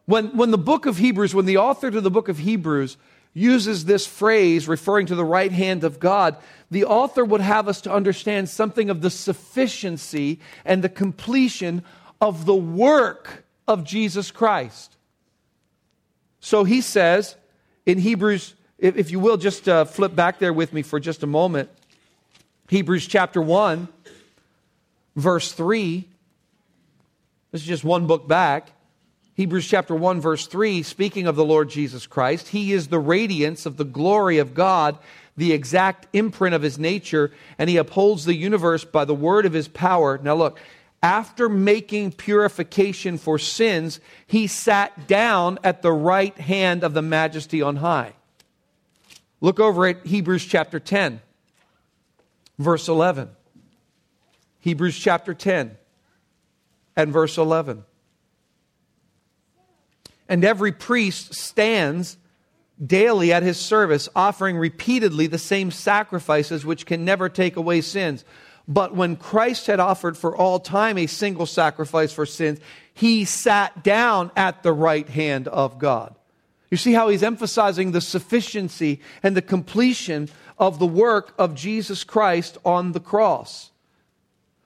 When, 0.06 0.38
when 0.38 0.52
the 0.52 0.58
book 0.58 0.86
of 0.86 0.98
Hebrews, 0.98 1.36
when 1.36 1.46
the 1.46 1.58
author 1.58 1.92
to 1.92 2.00
the 2.00 2.10
book 2.10 2.30
of 2.30 2.38
Hebrews 2.38 2.96
uses 3.34 3.84
this 3.84 4.08
phrase 4.08 4.70
referring 4.70 5.08
to 5.08 5.16
the 5.16 5.26
right 5.26 5.52
hand 5.52 5.84
of 5.84 6.00
God, 6.00 6.38
the 6.72 6.86
author 6.86 7.26
would 7.26 7.42
have 7.42 7.68
us 7.68 7.82
to 7.82 7.92
understand 7.92 8.48
something 8.48 8.90
of 8.90 9.02
the 9.02 9.10
sufficiency 9.10 10.40
and 10.64 10.82
the 10.82 10.88
completion 10.88 11.84
of 12.22 12.46
the 12.46 12.56
work 12.56 13.44
of 13.68 13.84
Jesus 13.84 14.32
Christ. 14.32 14.96
So 16.40 16.64
he 16.64 16.82
says 16.82 17.36
in 17.86 17.98
Hebrews, 17.98 18.54
if, 18.78 18.98
if 18.98 19.12
you 19.12 19.20
will, 19.20 19.38
just 19.38 19.68
uh, 19.68 19.86
flip 19.86 20.16
back 20.16 20.40
there 20.40 20.54
with 20.54 20.74
me 20.74 20.82
for 20.82 21.00
just 21.00 21.24
a 21.24 21.28
moment. 21.28 21.70
Hebrews 22.70 23.08
chapter 23.08 23.42
1, 23.42 23.88
verse 25.16 25.52
3. 25.52 26.08
This 27.52 27.62
is 27.62 27.68
just 27.68 27.84
one 27.84 28.08
book 28.08 28.28
back. 28.28 28.72
Hebrews 29.36 29.68
chapter 29.68 29.96
1, 29.96 30.20
verse 30.20 30.48
3, 30.48 30.82
speaking 30.82 31.28
of 31.28 31.36
the 31.36 31.46
Lord 31.46 31.70
Jesus 31.70 32.08
Christ, 32.08 32.48
He 32.48 32.74
is 32.74 32.88
the 32.88 33.00
radiance 33.00 33.68
of 33.68 33.78
the 33.78 33.86
glory 33.86 34.40
of 34.40 34.56
God, 34.56 34.98
the 35.38 35.54
exact 35.54 36.08
imprint 36.12 36.56
of 36.56 36.64
His 36.64 36.80
nature, 36.80 37.32
and 37.60 37.70
He 37.70 37.78
upholds 37.78 38.26
the 38.26 38.34
universe 38.34 38.84
by 38.84 39.06
the 39.06 39.14
word 39.14 39.46
of 39.46 39.54
His 39.54 39.68
power. 39.68 40.20
Now, 40.22 40.34
look, 40.34 40.60
after 41.08 41.48
making 41.48 42.12
purification 42.12 43.18
for 43.18 43.40
sins, 43.40 44.02
he 44.26 44.46
sat 44.46 45.08
down 45.08 45.58
at 45.64 45.82
the 45.82 45.92
right 45.92 46.38
hand 46.38 46.84
of 46.84 46.94
the 46.94 47.02
majesty 47.02 47.62
on 47.62 47.78
high. 47.78 48.12
Look 49.40 49.58
over 49.58 49.88
at 49.88 50.06
Hebrews 50.06 50.46
chapter 50.46 50.82
10, 50.82 51.22
verse 52.60 52.90
11. 52.90 53.30
Hebrews 54.60 55.00
chapter 55.00 55.34
10 55.34 55.78
and 56.98 57.14
verse 57.14 57.38
11. 57.38 57.86
And 60.28 60.44
every 60.44 60.74
priest 60.74 61.34
stands 61.36 62.18
daily 62.86 63.32
at 63.32 63.44
his 63.44 63.58
service, 63.58 64.10
offering 64.14 64.58
repeatedly 64.58 65.28
the 65.28 65.38
same 65.38 65.72
sacrifices 65.72 66.66
which 66.66 66.86
can 66.86 67.06
never 67.06 67.30
take 67.30 67.56
away 67.56 67.80
sins. 67.80 68.26
But 68.68 68.94
when 68.94 69.16
Christ 69.16 69.68
had 69.68 69.80
offered 69.80 70.18
for 70.18 70.36
all 70.36 70.60
time 70.60 70.98
a 70.98 71.08
single 71.08 71.46
sacrifice 71.46 72.12
for 72.12 72.26
sins, 72.26 72.60
he 72.94 73.26
sat 73.26 73.84
down 73.84 74.32
at 74.36 74.64
the 74.64 74.74
right 74.74 75.08
hand 75.08 75.48
of 75.48 75.80
God. 75.80 76.16
You 76.70 76.78
see 76.78 76.92
how 76.92 77.08
he's 77.08 77.24
emphasizing 77.24 77.92
the 77.92 78.02
sufficiency 78.02 79.00
and 79.24 79.38
the 79.38 79.42
completion 79.42 80.30
of 80.58 80.80
the 80.80 80.88
work 80.88 81.34
of 81.38 81.56
Jesus 81.56 82.04
Christ 82.04 82.58
on 82.66 82.92
the 82.92 83.00
cross. 83.00 83.72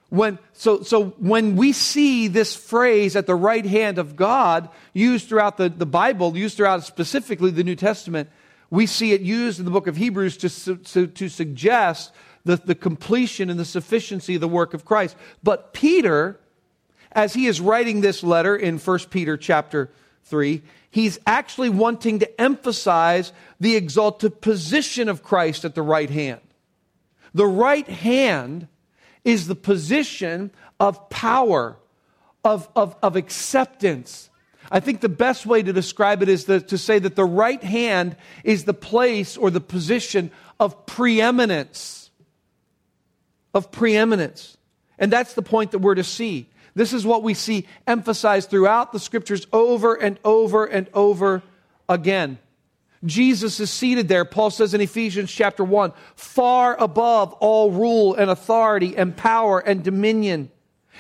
When, 0.10 0.40
so, 0.54 0.82
so 0.82 1.10
when 1.20 1.56
we 1.56 1.72
see 1.72 2.28
this 2.28 2.56
phrase 2.56 3.16
at 3.16 3.28
the 3.28 3.36
right 3.36 3.66
hand 3.66 3.98
of 3.98 4.16
God 4.16 4.70
used 4.94 5.30
throughout 5.30 5.58
the, 5.58 5.70
the 5.70 5.86
Bible, 5.86 6.36
used 6.36 6.58
throughout 6.58 6.84
specifically 6.84 7.52
the 7.52 7.64
New 7.64 7.76
Testament, 7.76 8.30
we 8.70 8.88
see 8.88 9.14
it 9.14 9.22
used 9.22 9.60
in 9.60 9.66
the 9.66 9.72
book 9.72 9.88
of 9.88 9.96
Hebrews 9.96 10.38
to, 10.38 10.76
to, 10.76 11.08
to 11.08 11.30
suggest 11.30 12.12
the, 12.44 12.58
the 12.58 12.76
completion 12.76 13.50
and 13.50 13.60
the 13.60 13.66
sufficiency 13.66 14.36
of 14.36 14.42
the 14.42 14.48
work 14.48 14.74
of 14.74 14.86
Christ. 14.86 15.16
But 15.44 15.74
Peter, 15.74 16.40
as 17.12 17.34
he 17.34 17.48
is 17.48 17.62
writing 17.62 18.02
this 18.02 18.24
letter 18.24 18.56
in 18.56 18.78
1 18.78 19.00
Peter 19.10 19.38
chapter 19.38 19.90
3, 20.26 20.62
he's 20.90 21.20
actually 21.26 21.70
wanting 21.70 22.20
to 22.20 22.42
emphasize 22.42 23.32
the 23.60 23.76
exalted 23.76 24.42
position 24.42 25.10
of 25.10 25.24
Christ 25.24 25.66
at 25.66 25.76
the 25.76 25.82
right 25.82 26.10
hand. 26.10 26.42
The 27.34 27.48
right 27.48 27.88
hand 27.88 28.68
is 29.24 29.48
the 29.48 29.56
position 29.56 30.52
of 30.80 31.10
power, 31.10 31.78
of, 32.44 32.68
of, 32.76 32.96
of 33.02 33.16
acceptance. 33.16 34.30
I 34.72 34.80
think 34.80 35.02
the 35.02 35.10
best 35.10 35.46
way 35.46 35.62
to 35.62 35.74
describe 35.74 36.24
it 36.24 36.30
is 36.30 36.46
the, 36.46 36.60
to 36.62 36.78
say 36.78 36.98
that 37.00 37.16
the 37.16 37.26
right 37.26 37.64
hand 37.64 38.16
is 38.44 38.64
the 38.64 38.74
place 38.74 39.38
or 39.38 39.50
the 39.50 39.62
position 39.62 40.32
of 40.60 40.86
preeminence. 40.86 42.01
Of 43.54 43.72
preeminence. 43.72 44.58
And 44.98 45.12
that's 45.12 45.34
the 45.34 45.42
point 45.42 45.72
that 45.72 45.80
we're 45.80 45.96
to 45.96 46.04
see. 46.04 46.48
This 46.74 46.94
is 46.94 47.06
what 47.06 47.24
we 47.24 47.34
see 47.34 47.68
emphasized 47.86 48.50
throughout 48.50 48.94
the 48.94 49.00
scriptures 49.00 49.46
over 49.52 49.96
and 49.96 50.18
over 50.24 50.66
and 50.66 50.88
over 50.94 51.44
again. 51.90 52.38
Jesus 53.04 53.60
is 53.60 53.72
seated 53.72 54.08
there, 54.08 54.26
Paul 54.26 54.52
says 54.52 54.74
in 54.74 54.82
Ephesians 54.82 55.32
chapter 55.32 55.64
1, 55.64 55.92
far 56.16 56.80
above 56.80 57.34
all 57.34 57.72
rule 57.72 58.14
and 58.14 58.30
authority 58.30 58.96
and 58.96 59.18
power 59.18 59.60
and 59.60 59.84
dominion 59.84 60.52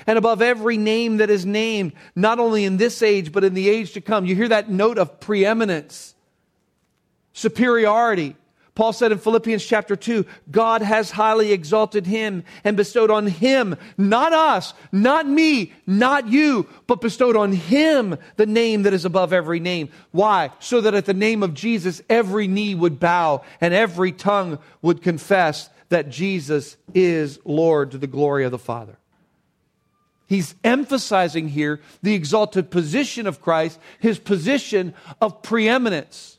and 0.07 0.17
above 0.17 0.41
every 0.41 0.77
name 0.77 1.17
that 1.17 1.29
is 1.29 1.45
named, 1.45 1.93
not 2.15 2.39
only 2.39 2.65
in 2.65 2.77
this 2.77 3.03
age, 3.03 3.31
but 3.31 3.43
in 3.43 3.53
the 3.53 3.69
age 3.69 3.93
to 3.93 4.01
come. 4.01 4.25
You 4.25 4.35
hear 4.35 4.47
that 4.47 4.69
note 4.69 4.97
of 4.97 5.19
preeminence, 5.19 6.15
superiority. 7.33 8.35
Paul 8.73 8.93
said 8.93 9.11
in 9.11 9.17
Philippians 9.17 9.65
chapter 9.65 9.97
2, 9.97 10.25
God 10.49 10.81
has 10.81 11.11
highly 11.11 11.51
exalted 11.51 12.05
him 12.05 12.43
and 12.63 12.77
bestowed 12.77 13.11
on 13.11 13.27
him, 13.27 13.75
not 13.97 14.31
us, 14.31 14.73
not 14.93 15.27
me, 15.27 15.73
not 15.85 16.29
you, 16.29 16.67
but 16.87 17.01
bestowed 17.01 17.35
on 17.35 17.51
him 17.51 18.17
the 18.37 18.45
name 18.45 18.83
that 18.83 18.93
is 18.93 19.03
above 19.03 19.33
every 19.33 19.59
name. 19.59 19.89
Why? 20.11 20.51
So 20.59 20.79
that 20.81 20.93
at 20.93 21.05
the 21.05 21.13
name 21.13 21.43
of 21.43 21.53
Jesus, 21.53 22.01
every 22.09 22.47
knee 22.47 22.73
would 22.73 22.97
bow 22.97 23.43
and 23.59 23.73
every 23.73 24.13
tongue 24.13 24.57
would 24.81 25.01
confess 25.01 25.69
that 25.89 26.09
Jesus 26.09 26.77
is 26.93 27.39
Lord 27.43 27.91
to 27.91 27.97
the 27.97 28.07
glory 28.07 28.45
of 28.45 28.51
the 28.51 28.57
Father. 28.57 28.97
He's 30.27 30.55
emphasizing 30.63 31.49
here 31.49 31.81
the 32.01 32.13
exalted 32.13 32.71
position 32.71 33.27
of 33.27 33.41
Christ, 33.41 33.77
his 33.99 34.17
position 34.17 34.93
of 35.19 35.43
preeminence. 35.43 36.37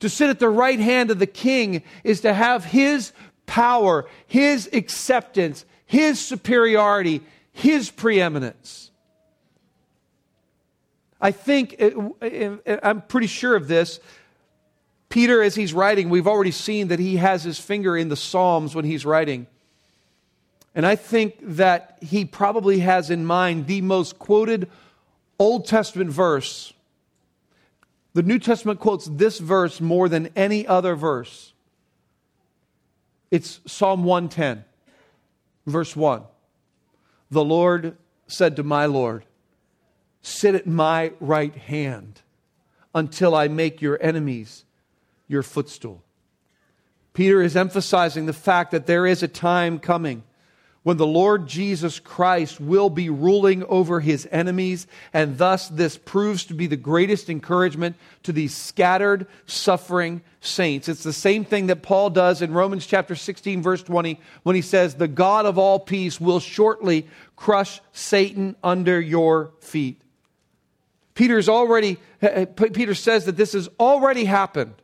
To 0.00 0.08
sit 0.08 0.30
at 0.30 0.38
the 0.38 0.48
right 0.48 0.78
hand 0.78 1.10
of 1.10 1.18
the 1.18 1.26
king 1.26 1.82
is 2.04 2.20
to 2.22 2.34
have 2.34 2.64
his 2.64 3.12
power, 3.46 4.06
his 4.26 4.68
acceptance, 4.72 5.64
his 5.86 6.20
superiority, 6.20 7.22
his 7.52 7.90
preeminence. 7.90 8.90
I 11.20 11.30
think, 11.30 11.82
I'm 12.82 13.00
pretty 13.02 13.26
sure 13.26 13.56
of 13.56 13.68
this. 13.68 14.00
Peter, 15.08 15.42
as 15.42 15.54
he's 15.54 15.72
writing, 15.72 16.10
we've 16.10 16.26
already 16.26 16.50
seen 16.50 16.88
that 16.88 16.98
he 16.98 17.16
has 17.16 17.42
his 17.42 17.58
finger 17.58 17.96
in 17.96 18.08
the 18.08 18.16
Psalms 18.16 18.74
when 18.74 18.84
he's 18.84 19.06
writing. 19.06 19.46
And 20.74 20.84
I 20.84 20.96
think 20.96 21.36
that 21.40 21.96
he 22.02 22.26
probably 22.26 22.80
has 22.80 23.08
in 23.08 23.24
mind 23.24 23.66
the 23.66 23.80
most 23.80 24.18
quoted 24.18 24.68
Old 25.38 25.66
Testament 25.66 26.10
verse. 26.10 26.74
The 28.16 28.22
New 28.22 28.38
Testament 28.38 28.80
quotes 28.80 29.04
this 29.04 29.38
verse 29.38 29.78
more 29.78 30.08
than 30.08 30.30
any 30.34 30.66
other 30.66 30.96
verse. 30.96 31.52
It's 33.30 33.60
Psalm 33.66 34.04
110, 34.04 34.64
verse 35.66 35.94
1. 35.94 36.22
The 37.30 37.44
Lord 37.44 37.94
said 38.26 38.56
to 38.56 38.62
my 38.62 38.86
Lord, 38.86 39.26
Sit 40.22 40.54
at 40.54 40.66
my 40.66 41.12
right 41.20 41.54
hand 41.54 42.22
until 42.94 43.34
I 43.34 43.48
make 43.48 43.82
your 43.82 44.02
enemies 44.02 44.64
your 45.28 45.42
footstool. 45.42 46.02
Peter 47.12 47.42
is 47.42 47.54
emphasizing 47.54 48.24
the 48.24 48.32
fact 48.32 48.70
that 48.70 48.86
there 48.86 49.04
is 49.04 49.22
a 49.22 49.28
time 49.28 49.78
coming 49.78 50.22
when 50.86 50.98
the 50.98 51.04
Lord 51.04 51.48
Jesus 51.48 51.98
Christ 51.98 52.60
will 52.60 52.90
be 52.90 53.10
ruling 53.10 53.64
over 53.64 53.98
his 53.98 54.28
enemies, 54.30 54.86
and 55.12 55.36
thus 55.36 55.68
this 55.68 55.98
proves 55.98 56.44
to 56.44 56.54
be 56.54 56.68
the 56.68 56.76
greatest 56.76 57.28
encouragement 57.28 57.96
to 58.22 58.30
these 58.30 58.54
scattered, 58.54 59.26
suffering 59.46 60.22
saints. 60.40 60.88
It's 60.88 61.02
the 61.02 61.12
same 61.12 61.44
thing 61.44 61.66
that 61.66 61.82
Paul 61.82 62.10
does 62.10 62.40
in 62.40 62.52
Romans 62.52 62.86
chapter 62.86 63.16
16, 63.16 63.62
verse 63.62 63.82
20, 63.82 64.20
when 64.44 64.54
he 64.54 64.62
says, 64.62 64.94
The 64.94 65.08
God 65.08 65.44
of 65.44 65.58
all 65.58 65.80
peace 65.80 66.20
will 66.20 66.38
shortly 66.38 67.08
crush 67.34 67.80
Satan 67.90 68.54
under 68.62 69.00
your 69.00 69.50
feet. 69.58 70.00
Peter's 71.14 71.48
already, 71.48 71.96
eh, 72.22 72.46
eh, 72.60 72.68
Peter 72.68 72.94
says 72.94 73.24
that 73.24 73.36
this 73.36 73.54
has 73.54 73.68
already 73.80 74.24
happened. 74.24 74.76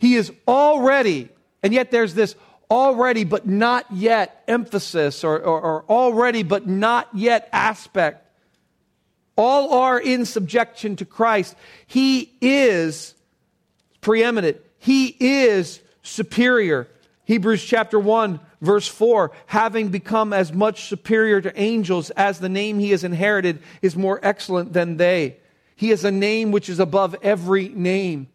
He 0.00 0.16
is 0.16 0.32
already, 0.48 1.28
and 1.62 1.72
yet 1.72 1.92
there's 1.92 2.14
this 2.14 2.34
already 2.70 3.24
but 3.24 3.46
not 3.46 3.86
yet 3.92 4.42
emphasis 4.48 5.24
or, 5.24 5.38
or, 5.38 5.60
or, 5.60 5.84
already 5.88 6.42
but 6.42 6.66
not 6.66 7.08
yet 7.14 7.48
aspect. 7.52 8.22
All 9.36 9.74
are 9.74 10.00
in 10.00 10.24
subjection 10.24 10.96
to 10.96 11.04
Christ. 11.04 11.54
He 11.86 12.32
is 12.40 13.14
preeminent, 14.00 14.58
He 14.78 15.16
is 15.18 15.80
superior. 16.02 16.88
Hebrews 17.24 17.64
chapter 17.64 17.98
1, 17.98 18.38
verse 18.60 18.86
4 18.86 19.32
having 19.46 19.88
become 19.88 20.32
as 20.32 20.52
much 20.52 20.84
superior 20.84 21.40
to 21.40 21.60
angels 21.60 22.10
as 22.10 22.38
the 22.38 22.48
name 22.48 22.78
he 22.78 22.90
has 22.90 23.04
inherited 23.04 23.60
is 23.82 23.96
more 23.96 24.20
excellent 24.22 24.72
than 24.72 24.96
they. 24.96 25.38
He 25.74 25.90
has 25.90 26.04
a 26.04 26.10
name 26.10 26.52
which 26.52 26.68
is 26.68 26.78
above 26.78 27.16
every 27.22 27.68
name. 27.68 28.28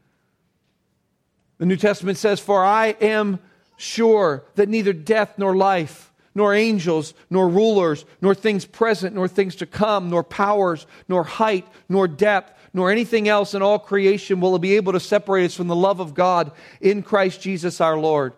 The 1.57 1.65
New 1.65 1.77
Testament 1.77 2.17
says, 2.17 2.39
For 2.39 2.63
I 2.63 2.87
am 3.01 3.39
sure 3.81 4.43
that 4.55 4.69
neither 4.69 4.93
death 4.93 5.33
nor 5.37 5.55
life, 5.55 6.11
nor 6.35 6.53
angels, 6.53 7.13
nor 7.29 7.49
rulers, 7.49 8.05
nor 8.21 8.35
things 8.35 8.65
present, 8.65 9.15
nor 9.15 9.27
things 9.27 9.55
to 9.55 9.65
come, 9.65 10.09
nor 10.09 10.23
powers, 10.23 10.85
nor 11.07 11.23
height, 11.23 11.67
nor 11.89 12.07
depth, 12.07 12.57
nor 12.73 12.91
anything 12.91 13.27
else 13.27 13.53
in 13.53 13.61
all 13.61 13.79
creation 13.79 14.39
will 14.39 14.57
be 14.59 14.75
able 14.75 14.93
to 14.93 14.99
separate 14.99 15.45
us 15.45 15.55
from 15.55 15.67
the 15.67 15.75
love 15.75 15.99
of 15.99 16.13
God 16.13 16.51
in 16.79 17.03
Christ 17.03 17.41
Jesus 17.41 17.81
our 17.81 17.97
Lord. 17.97 18.33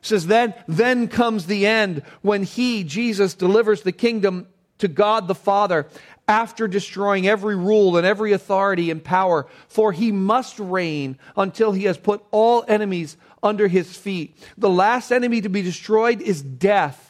It 0.00 0.06
says 0.06 0.26
then, 0.26 0.54
then 0.66 1.08
comes 1.08 1.46
the 1.46 1.66
end 1.66 2.02
when 2.22 2.42
he, 2.42 2.82
Jesus, 2.82 3.34
delivers 3.34 3.82
the 3.82 3.92
kingdom 3.92 4.48
to 4.78 4.88
God 4.88 5.28
the 5.28 5.34
Father 5.34 5.86
after 6.28 6.66
destroying 6.66 7.28
every 7.28 7.54
rule 7.54 7.96
and 7.96 8.06
every 8.06 8.32
authority 8.32 8.90
and 8.90 9.02
power, 9.02 9.46
for 9.68 9.92
he 9.92 10.10
must 10.10 10.58
reign 10.58 11.18
until 11.36 11.72
he 11.72 11.84
has 11.84 11.96
put 11.96 12.24
all 12.32 12.64
enemies 12.66 13.16
under 13.46 13.68
his 13.68 13.96
feet. 13.96 14.36
The 14.58 14.68
last 14.68 15.10
enemy 15.10 15.40
to 15.40 15.48
be 15.48 15.62
destroyed 15.62 16.20
is 16.20 16.42
death. 16.42 17.05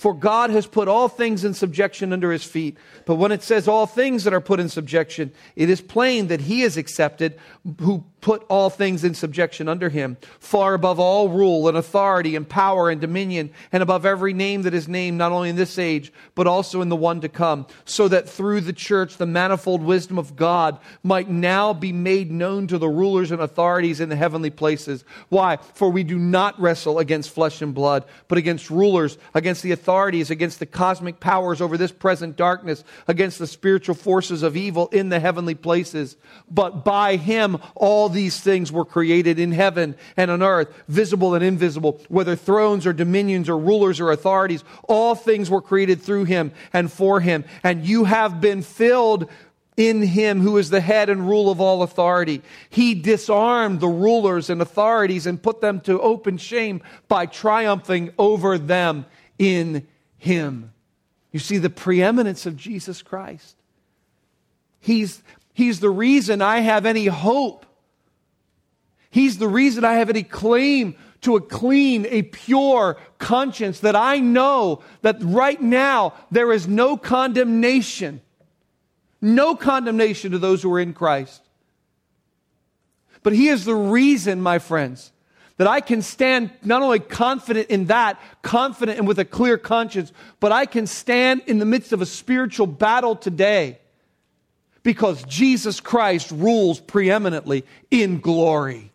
For 0.00 0.14
God 0.14 0.48
has 0.48 0.66
put 0.66 0.88
all 0.88 1.08
things 1.08 1.44
in 1.44 1.52
subjection 1.52 2.10
under 2.14 2.32
his 2.32 2.42
feet. 2.42 2.78
But 3.04 3.16
when 3.16 3.32
it 3.32 3.42
says 3.42 3.68
all 3.68 3.84
things 3.84 4.24
that 4.24 4.32
are 4.32 4.40
put 4.40 4.58
in 4.58 4.70
subjection, 4.70 5.30
it 5.56 5.68
is 5.68 5.82
plain 5.82 6.28
that 6.28 6.40
he 6.40 6.62
is 6.62 6.78
accepted 6.78 7.38
who 7.80 8.02
put 8.22 8.44
all 8.48 8.70
things 8.70 9.04
in 9.04 9.14
subjection 9.14 9.68
under 9.68 9.88
him, 9.88 10.16
far 10.38 10.74
above 10.74 11.00
all 11.00 11.28
rule 11.28 11.68
and 11.68 11.76
authority 11.76 12.36
and 12.36 12.48
power 12.48 12.90
and 12.90 13.00
dominion, 13.00 13.50
and 13.72 13.82
above 13.82 14.04
every 14.04 14.32
name 14.32 14.62
that 14.62 14.74
is 14.74 14.88
named, 14.88 15.16
not 15.16 15.32
only 15.32 15.48
in 15.48 15.56
this 15.56 15.78
age, 15.78 16.12
but 16.34 16.46
also 16.46 16.80
in 16.80 16.88
the 16.88 16.96
one 16.96 17.20
to 17.20 17.28
come, 17.28 17.66
so 17.84 18.08
that 18.08 18.28
through 18.28 18.60
the 18.60 18.72
church 18.72 19.16
the 19.16 19.26
manifold 19.26 19.82
wisdom 19.82 20.18
of 20.18 20.36
God 20.36 20.78
might 21.02 21.30
now 21.30 21.72
be 21.72 21.92
made 21.92 22.30
known 22.30 22.66
to 22.66 22.78
the 22.78 22.88
rulers 22.88 23.30
and 23.30 23.40
authorities 23.40 24.00
in 24.00 24.08
the 24.08 24.16
heavenly 24.16 24.50
places. 24.50 25.04
Why? 25.28 25.56
For 25.74 25.90
we 25.90 26.04
do 26.04 26.18
not 26.18 26.60
wrestle 26.60 26.98
against 26.98 27.30
flesh 27.30 27.62
and 27.62 27.74
blood, 27.74 28.04
but 28.28 28.38
against 28.38 28.70
rulers, 28.70 29.18
against 29.34 29.62
the 29.62 29.72
authorities, 29.72 29.89
against 30.30 30.60
the 30.60 30.66
cosmic 30.66 31.18
powers 31.18 31.60
over 31.60 31.76
this 31.76 31.90
present 31.90 32.36
darkness, 32.36 32.84
against 33.08 33.40
the 33.40 33.46
spiritual 33.46 33.96
forces 33.96 34.44
of 34.44 34.56
evil 34.56 34.86
in 34.88 35.08
the 35.08 35.18
heavenly 35.18 35.56
places. 35.56 36.16
But 36.48 36.84
by 36.84 37.16
him 37.16 37.58
all 37.74 38.08
these 38.08 38.38
things 38.38 38.70
were 38.70 38.84
created 38.84 39.40
in 39.40 39.50
heaven 39.50 39.96
and 40.16 40.30
on 40.30 40.42
earth, 40.42 40.68
visible 40.86 41.34
and 41.34 41.44
invisible, 41.44 42.00
whether 42.08 42.36
thrones 42.36 42.86
or 42.86 42.92
dominions 42.92 43.48
or 43.48 43.58
rulers 43.58 43.98
or 43.98 44.12
authorities. 44.12 44.62
All 44.84 45.16
things 45.16 45.50
were 45.50 45.62
created 45.62 46.00
through 46.00 46.24
him 46.24 46.52
and 46.72 46.90
for 46.90 47.18
him. 47.18 47.44
And 47.64 47.84
you 47.84 48.04
have 48.04 48.40
been 48.40 48.62
filled 48.62 49.28
in 49.76 50.02
him 50.02 50.40
who 50.40 50.58
is 50.58 50.70
the 50.70 50.80
head 50.80 51.08
and 51.08 51.28
rule 51.28 51.50
of 51.50 51.60
all 51.60 51.82
authority. 51.82 52.42
He 52.68 52.94
disarmed 52.94 53.80
the 53.80 53.88
rulers 53.88 54.50
and 54.50 54.62
authorities 54.62 55.26
and 55.26 55.42
put 55.42 55.60
them 55.60 55.80
to 55.80 56.00
open 56.00 56.36
shame 56.38 56.82
by 57.08 57.26
triumphing 57.26 58.12
over 58.18 58.58
them 58.58 59.06
in 59.40 59.88
him. 60.18 60.72
You 61.32 61.40
see 61.40 61.58
the 61.58 61.68
preeminence 61.68 62.46
of 62.46 62.56
Jesus 62.56 63.02
Christ. 63.02 63.56
He's, 64.78 65.22
he's 65.52 65.80
the 65.80 65.90
reason 65.90 66.40
I 66.40 66.60
have 66.60 66.86
any 66.86 67.06
hope 67.06 67.66
He's 69.10 69.38
the 69.38 69.48
reason 69.48 69.84
I 69.84 69.94
have 69.94 70.08
any 70.08 70.22
claim 70.22 70.94
to 71.22 71.36
a 71.36 71.40
clean, 71.40 72.06
a 72.08 72.22
pure 72.22 72.96
conscience, 73.18 73.80
that 73.80 73.96
I 73.96 74.20
know 74.20 74.82
that 75.02 75.16
right 75.20 75.60
now 75.60 76.14
there 76.30 76.52
is 76.52 76.66
no 76.66 76.96
condemnation. 76.96 78.22
No 79.20 79.54
condemnation 79.54 80.32
to 80.32 80.38
those 80.38 80.62
who 80.62 80.72
are 80.72 80.80
in 80.80 80.94
Christ. 80.94 81.42
But 83.22 83.34
He 83.34 83.48
is 83.48 83.64
the 83.64 83.74
reason, 83.74 84.40
my 84.40 84.60
friends, 84.60 85.12
that 85.60 85.68
I 85.68 85.82
can 85.82 86.00
stand 86.00 86.50
not 86.62 86.80
only 86.80 87.00
confident 87.00 87.68
in 87.68 87.84
that, 87.88 88.18
confident 88.40 88.96
and 88.96 89.06
with 89.06 89.18
a 89.18 89.26
clear 89.26 89.58
conscience, 89.58 90.10
but 90.40 90.52
I 90.52 90.64
can 90.64 90.86
stand 90.86 91.42
in 91.46 91.58
the 91.58 91.66
midst 91.66 91.92
of 91.92 92.00
a 92.00 92.06
spiritual 92.06 92.66
battle 92.66 93.14
today 93.14 93.78
because 94.82 95.22
Jesus 95.24 95.78
Christ 95.78 96.30
rules 96.30 96.80
preeminently 96.80 97.66
in 97.90 98.20
glory 98.20 98.90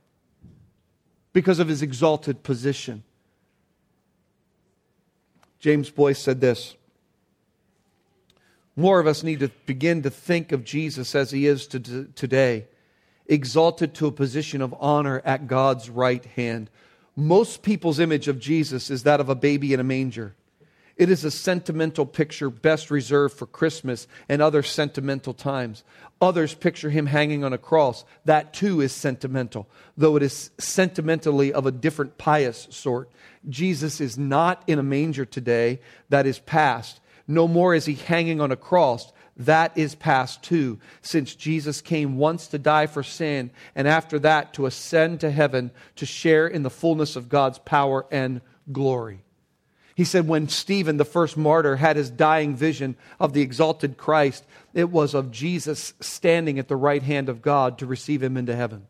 because 1.34 1.60
of 1.60 1.68
his 1.68 1.84
exalted 1.84 2.42
position. 2.42 3.04
James 5.60 5.92
Boice 5.92 6.18
said 6.18 6.42
this 6.42 6.74
More 8.76 9.00
of 9.00 9.06
us 9.06 9.22
need 9.22 9.42
to 9.42 9.50
begin 9.68 10.02
to 10.02 10.10
think 10.10 10.52
of 10.52 10.64
Jesus 10.64 11.14
as 11.14 11.30
he 11.30 11.46
is 11.46 11.68
to 11.68 12.06
today 12.16 12.66
exalted 13.28 13.94
to 13.96 14.08
a 14.08 14.12
position 14.12 14.62
of 14.62 14.76
honor 14.80 15.22
at 15.26 15.48
God's 15.48 15.90
right 15.90 16.24
hand. 16.26 16.70
Most 17.16 17.64
people's 17.64 18.00
image 18.00 18.28
of 18.28 18.40
Jesus 18.40 18.90
is 18.90 19.04
that 19.04 19.20
of 19.20 19.30
a 19.30 19.36
baby 19.36 19.74
in 19.74 19.80
a 19.80 19.84
manger. 19.84 20.36
It 20.98 21.10
is 21.10 21.26
a 21.26 21.32
sentimental 21.32 22.06
picture 22.06 22.50
best 22.50 22.90
reserved 22.90 23.38
for 23.38 23.46
Christmas 23.46 24.08
and 24.30 24.42
other 24.42 24.64
sentimental 24.64 25.34
times. 25.34 25.84
Others 26.22 26.54
picture 26.56 26.90
him 26.90 27.08
hanging 27.08 27.44
on 27.44 27.52
a 27.52 27.58
cross. 27.58 28.06
That 28.24 28.54
too 28.54 28.80
is 28.80 28.94
sentimental, 28.94 29.68
though 29.98 30.16
it 30.16 30.24
is 30.24 30.52
sentimentally 30.58 31.52
of 31.52 31.66
a 31.66 31.72
different 31.72 32.18
pious 32.18 32.68
sort. 32.72 33.10
Jesus 33.50 34.00
is 34.00 34.18
not 34.18 34.64
in 34.68 34.80
a 34.80 34.84
manger 34.84 35.26
today, 35.26 35.82
that 36.10 36.26
is 36.26 36.40
past. 36.40 37.02
No 37.28 37.48
more 37.48 37.76
is 37.76 37.86
he 37.86 37.96
hanging 37.96 38.40
on 38.40 38.52
a 38.52 38.58
cross. 38.58 39.12
That 39.38 39.78
is 39.78 39.96
past 39.96 40.44
too, 40.44 40.80
since 41.02 41.36
Jesus 41.36 41.82
came 41.82 42.18
once 42.18 42.48
to 42.48 42.58
die 42.58 42.88
for 42.88 43.04
sin, 43.04 43.52
and 43.76 43.88
after 43.88 44.18
that 44.20 44.54
to 44.54 44.66
ascend 44.66 45.20
to 45.22 45.32
heaven 45.32 45.72
to 45.98 46.06
share 46.06 46.48
in 46.48 46.64
the 46.64 46.70
fullness 46.70 47.16
of 47.16 47.28
God's 47.28 47.60
power 47.60 48.06
and 48.12 48.42
glory. 48.72 49.26
He 49.96 50.04
said 50.04 50.28
when 50.28 50.50
Stephen, 50.50 50.98
the 50.98 51.06
first 51.06 51.38
martyr, 51.38 51.78
had 51.78 51.96
his 51.96 52.10
dying 52.10 52.56
vision 52.56 52.96
of 53.20 53.34
the 53.34 53.42
exalted 53.42 53.98
Christ, 53.98 54.46
it 54.74 54.90
was 54.90 55.14
of 55.14 55.32
Jesus 55.32 55.94
standing 56.02 56.60
at 56.60 56.68
the 56.68 56.76
right 56.76 57.04
hand 57.04 57.30
of 57.30 57.42
God 57.42 57.78
to 57.78 57.86
receive 57.86 58.22
him 58.22 58.36
into 58.36 58.56
heaven. 58.56 58.88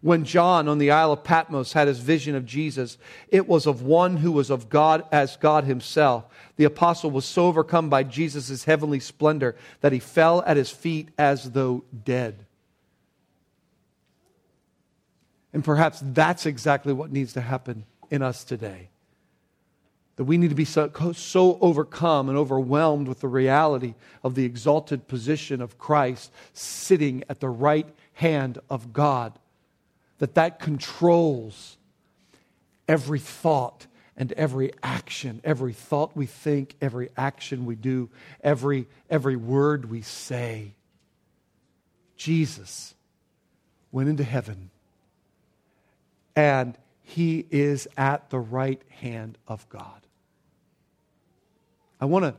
When 0.00 0.24
John 0.24 0.68
on 0.68 0.78
the 0.78 0.92
Isle 0.92 1.12
of 1.12 1.24
Patmos 1.24 1.72
had 1.72 1.88
his 1.88 1.98
vision 1.98 2.36
of 2.36 2.46
Jesus, 2.46 2.98
it 3.28 3.48
was 3.48 3.66
of 3.66 3.82
one 3.82 4.18
who 4.18 4.30
was 4.30 4.48
of 4.48 4.68
God 4.68 5.04
as 5.10 5.36
God 5.36 5.64
himself. 5.64 6.24
The 6.56 6.64
apostle 6.64 7.10
was 7.10 7.24
so 7.24 7.46
overcome 7.46 7.88
by 7.88 8.04
Jesus' 8.04 8.64
heavenly 8.64 9.00
splendor 9.00 9.56
that 9.80 9.92
he 9.92 9.98
fell 9.98 10.42
at 10.46 10.56
his 10.56 10.70
feet 10.70 11.08
as 11.18 11.50
though 11.50 11.84
dead. 12.04 12.46
And 15.52 15.64
perhaps 15.64 16.00
that's 16.02 16.46
exactly 16.46 16.92
what 16.92 17.10
needs 17.10 17.32
to 17.32 17.40
happen 17.40 17.84
in 18.08 18.22
us 18.22 18.44
today. 18.44 18.90
That 20.14 20.24
we 20.24 20.36
need 20.36 20.50
to 20.50 20.54
be 20.56 20.64
so, 20.64 20.90
so, 21.12 21.58
overcome 21.60 22.28
and 22.28 22.38
overwhelmed 22.38 23.08
with 23.08 23.20
the 23.20 23.28
reality 23.28 23.94
of 24.22 24.34
the 24.34 24.44
exalted 24.44 25.08
position 25.08 25.60
of 25.60 25.78
Christ 25.78 26.32
sitting 26.52 27.24
at 27.28 27.40
the 27.40 27.48
right 27.48 27.88
hand 28.14 28.58
of 28.68 28.92
God 28.92 29.38
that 30.18 30.34
that 30.34 30.58
controls 30.58 31.76
every 32.88 33.18
thought 33.18 33.86
and 34.16 34.32
every 34.32 34.72
action, 34.82 35.40
every 35.44 35.72
thought 35.72 36.16
we 36.16 36.26
think, 36.26 36.74
every 36.80 37.10
action 37.16 37.66
we 37.66 37.76
do, 37.76 38.10
every, 38.42 38.88
every 39.08 39.36
word 39.36 39.88
we 39.90 40.02
say. 40.02 40.72
Jesus 42.16 42.94
went 43.92 44.08
into 44.08 44.24
heaven 44.24 44.70
and 46.34 46.76
he 47.02 47.46
is 47.50 47.88
at 47.96 48.28
the 48.30 48.38
right 48.38 48.82
hand 49.00 49.38
of 49.46 49.68
God. 49.68 50.00
I 52.00 52.04
want 52.04 52.24
to 52.24 52.34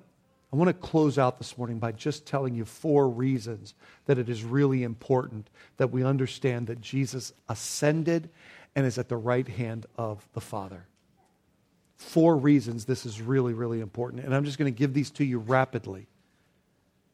I 0.52 0.56
want 0.56 0.70
to 0.70 0.74
close 0.74 1.20
out 1.20 1.38
this 1.38 1.58
morning 1.58 1.78
by 1.78 1.92
just 1.92 2.26
telling 2.26 2.56
you 2.56 2.66
four 2.66 3.08
reasons 3.08 3.76
that 4.06 4.18
it 4.18 4.30
is 4.30 4.44
really 4.44 4.82
important 4.82 5.48
that 5.78 5.92
we 5.92 6.04
understand 6.04 6.68
that 6.68 6.82
Jesus 6.82 7.34
ascended 7.48 8.30
and 8.76 8.86
is 8.86 8.98
at 8.98 9.10
the 9.10 9.18
right 9.18 9.48
hand 9.48 9.86
of 9.96 10.28
the 10.34 10.42
Father. 10.42 10.86
Four 11.98 12.38
reasons 12.38 12.86
this 12.86 13.06
is 13.06 13.22
really, 13.22 13.54
really 13.54 13.80
important. 13.80 14.24
And 14.24 14.34
I'm 14.34 14.46
just 14.46 14.58
going 14.58 14.74
to 14.74 14.78
give 14.78 14.94
these 14.94 15.12
to 15.12 15.26
you 15.26 15.38
rapidly 15.38 16.08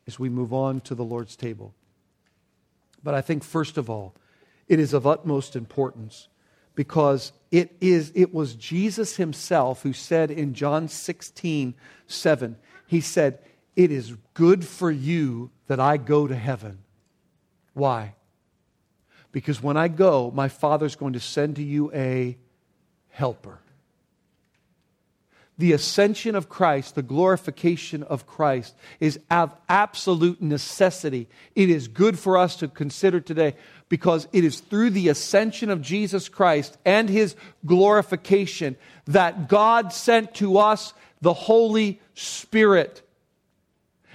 as 0.07 0.17
we 0.17 0.29
move 0.29 0.53
on 0.53 0.79
to 0.81 0.95
the 0.95 1.03
Lord's 1.03 1.35
table. 1.35 1.73
But 3.03 3.15
I 3.15 3.21
think, 3.21 3.43
first 3.43 3.77
of 3.77 3.89
all, 3.89 4.15
it 4.67 4.79
is 4.79 4.93
of 4.93 5.05
utmost 5.05 5.55
importance 5.55 6.29
because 6.73 7.31
it, 7.51 7.75
is, 7.81 8.11
it 8.15 8.33
was 8.33 8.55
Jesus 8.55 9.15
himself 9.15 9.83
who 9.83 9.93
said 9.93 10.31
in 10.31 10.53
John 10.53 10.87
16, 10.87 11.73
7, 12.07 12.55
he 12.87 13.01
said, 13.01 13.39
It 13.75 13.91
is 13.91 14.15
good 14.33 14.65
for 14.65 14.91
you 14.91 15.51
that 15.67 15.79
I 15.79 15.97
go 15.97 16.27
to 16.27 16.35
heaven. 16.35 16.79
Why? 17.73 18.15
Because 19.31 19.61
when 19.61 19.75
I 19.75 19.89
go, 19.89 20.31
my 20.33 20.47
Father's 20.47 20.95
going 20.95 21.13
to 21.13 21.19
send 21.19 21.57
to 21.57 21.63
you 21.63 21.91
a 21.93 22.37
helper. 23.09 23.59
The 25.57 25.71
ascension 25.71 26.35
of 26.35 26.49
Christ, 26.49 26.95
the 26.95 27.01
glorification 27.01 28.03
of 28.03 28.27
Christ, 28.27 28.75
is 28.99 29.19
of 29.31 29.55
absolute 29.69 30.41
necessity. 30.41 31.29
It 31.55 31.69
is 31.69 31.87
good 31.87 32.19
for 32.19 32.37
us 32.37 32.57
to 32.57 32.67
consider 32.67 33.21
today 33.21 33.55
because 33.87 34.27
it 34.33 34.43
is 34.43 34.59
through 34.59 34.89
the 34.89 35.07
ascension 35.07 35.69
of 35.69 35.81
Jesus 35.81 36.27
Christ 36.27 36.77
and 36.83 37.09
his 37.09 37.35
glorification 37.65 38.75
that 39.05 39.47
God 39.47 39.93
sent 39.93 40.33
to 40.35 40.57
us 40.57 40.93
the 41.25 41.33
Holy 41.33 41.99
Spirit. 42.13 43.01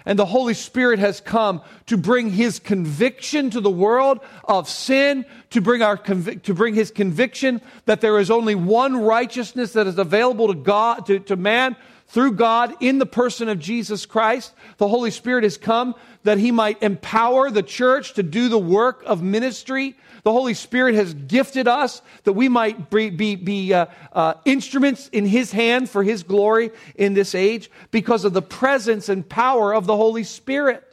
And 0.06 0.16
the 0.16 0.24
Holy 0.24 0.54
Spirit 0.54 1.00
has 1.00 1.20
come 1.20 1.60
to 1.86 1.96
bring 1.96 2.30
His 2.30 2.58
conviction 2.60 3.50
to 3.50 3.60
the 3.60 3.68
world 3.68 4.20
of 4.44 4.68
sin, 4.68 5.26
to 5.50 5.60
bring, 5.60 5.82
our 5.82 5.98
convic- 5.98 6.42
to 6.44 6.54
bring 6.54 6.74
His 6.74 6.92
conviction 6.92 7.60
that 7.84 8.00
there 8.00 8.18
is 8.20 8.30
only 8.30 8.54
one 8.54 8.96
righteousness 8.96 9.72
that 9.72 9.88
is 9.88 9.98
available 9.98 10.46
to 10.46 10.54
God, 10.54 11.04
to, 11.06 11.18
to 11.18 11.36
man 11.36 11.76
through 12.10 12.32
God 12.32 12.74
in 12.80 12.98
the 12.98 13.06
person 13.06 13.48
of 13.48 13.58
Jesus 13.58 14.06
Christ. 14.06 14.52
The 14.78 14.88
Holy 14.88 15.10
Spirit 15.10 15.44
has 15.44 15.56
come 15.56 15.94
that 16.22 16.38
He 16.38 16.52
might 16.52 16.82
empower 16.82 17.50
the 17.50 17.62
church 17.62 18.14
to 18.14 18.22
do 18.22 18.48
the 18.48 18.58
work 18.58 19.02
of 19.06 19.22
ministry 19.22 19.96
the 20.22 20.32
Holy 20.32 20.54
Spirit 20.54 20.94
has 20.94 21.14
gifted 21.14 21.66
us 21.66 22.02
that 22.24 22.32
we 22.32 22.48
might 22.48 22.90
be, 22.90 23.10
be, 23.10 23.36
be 23.36 23.72
uh, 23.72 23.86
uh, 24.12 24.34
instruments 24.44 25.08
in 25.08 25.26
His 25.26 25.52
hand 25.52 25.88
for 25.88 26.02
His 26.02 26.22
glory 26.22 26.70
in 26.94 27.14
this 27.14 27.34
age 27.34 27.70
because 27.90 28.24
of 28.24 28.32
the 28.32 28.42
presence 28.42 29.08
and 29.08 29.28
power 29.28 29.74
of 29.74 29.86
the 29.86 29.96
Holy 29.96 30.24
Spirit. 30.24 30.86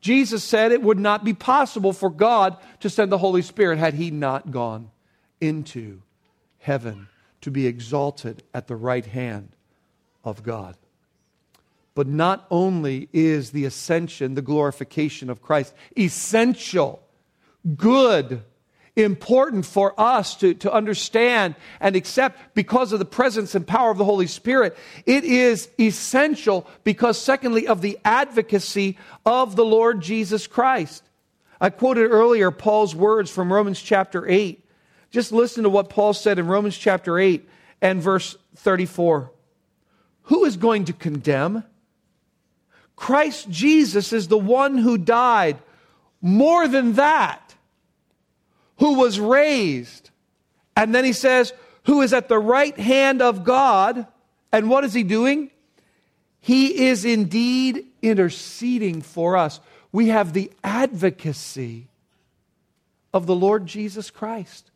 Jesus 0.00 0.42
said 0.42 0.72
it 0.72 0.82
would 0.82 0.98
not 0.98 1.24
be 1.24 1.34
possible 1.34 1.92
for 1.92 2.10
God 2.10 2.56
to 2.80 2.90
send 2.90 3.12
the 3.12 3.18
Holy 3.18 3.42
Spirit 3.42 3.78
had 3.78 3.94
He 3.94 4.10
not 4.10 4.50
gone 4.50 4.90
into 5.40 6.02
heaven 6.58 7.09
to 7.42 7.50
be 7.50 7.66
exalted 7.66 8.42
at 8.52 8.66
the 8.66 8.76
right 8.76 9.06
hand 9.06 9.50
of 10.24 10.42
God. 10.42 10.76
But 11.94 12.06
not 12.06 12.46
only 12.50 13.08
is 13.12 13.50
the 13.50 13.64
ascension, 13.64 14.34
the 14.34 14.42
glorification 14.42 15.28
of 15.28 15.42
Christ, 15.42 15.74
essential 15.98 17.02
good, 17.76 18.42
important 18.96 19.66
for 19.66 19.98
us 19.98 20.36
to, 20.36 20.54
to 20.54 20.72
understand 20.72 21.54
and 21.80 21.96
accept 21.96 22.54
because 22.54 22.92
of 22.92 22.98
the 22.98 23.04
presence 23.04 23.54
and 23.54 23.66
power 23.66 23.90
of 23.90 23.98
the 23.98 24.04
Holy 24.04 24.26
Spirit. 24.26 24.76
It 25.06 25.24
is 25.24 25.68
essential 25.78 26.66
because, 26.84 27.20
secondly, 27.20 27.66
of 27.66 27.80
the 27.80 27.98
advocacy 28.04 28.98
of 29.24 29.56
the 29.56 29.64
Lord 29.64 30.00
Jesus 30.00 30.46
Christ. 30.46 31.02
I 31.60 31.70
quoted 31.70 32.10
earlier 32.10 32.50
Paul's 32.50 32.94
words 32.94 33.30
from 33.30 33.52
Romans 33.52 33.80
chapter 33.80 34.26
8. 34.26 34.64
Just 35.10 35.32
listen 35.32 35.64
to 35.64 35.70
what 35.70 35.90
Paul 35.90 36.12
said 36.12 36.38
in 36.38 36.46
Romans 36.46 36.76
chapter 36.76 37.18
8 37.18 37.48
and 37.80 38.00
verse 38.00 38.36
34. 38.56 39.32
Who 40.24 40.44
is 40.44 40.56
going 40.56 40.84
to 40.86 40.92
condemn? 40.92 41.64
Christ 42.94 43.48
Jesus 43.50 44.12
is 44.12 44.28
the 44.28 44.38
one 44.38 44.78
who 44.78 44.98
died. 44.98 45.58
More 46.20 46.68
than 46.68 46.94
that, 46.94 47.54
who 48.78 48.98
was 48.98 49.18
raised. 49.18 50.10
And 50.76 50.94
then 50.94 51.04
he 51.04 51.14
says, 51.14 51.52
who 51.84 52.02
is 52.02 52.12
at 52.12 52.28
the 52.28 52.38
right 52.38 52.78
hand 52.78 53.22
of 53.22 53.44
God. 53.44 54.06
And 54.52 54.68
what 54.68 54.84
is 54.84 54.92
he 54.94 55.02
doing? 55.02 55.50
He 56.40 56.86
is 56.86 57.04
indeed 57.04 57.86
interceding 58.02 59.02
for 59.02 59.36
us. 59.36 59.60
We 59.92 60.08
have 60.08 60.32
the 60.32 60.50
advocacy 60.62 61.88
of 63.12 63.26
the 63.26 63.34
Lord 63.34 63.66
Jesus 63.66 64.10
Christ. 64.10 64.69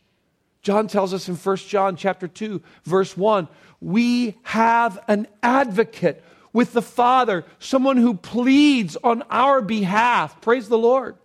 John 0.65 0.89
tells 0.89 1.13
us 1.13 1.29
in 1.29 1.37
1 1.37 1.57
John 1.59 1.95
chapter 1.95 2.27
2 2.27 2.61
verse 2.85 3.17
1, 3.17 3.49
we 3.83 4.37
have 4.45 4.99
an 5.07 5.29
advocate 5.43 6.25
with 6.55 6.73
the 6.73 6.83
Father, 6.83 7.45
someone 7.59 7.99
who 7.99 8.15
pleads 8.15 8.97
on 9.05 9.23
our 9.29 9.61
behalf. 9.61 10.41
Praise 10.41 10.69
the 10.69 10.79
Lord. 10.79 11.17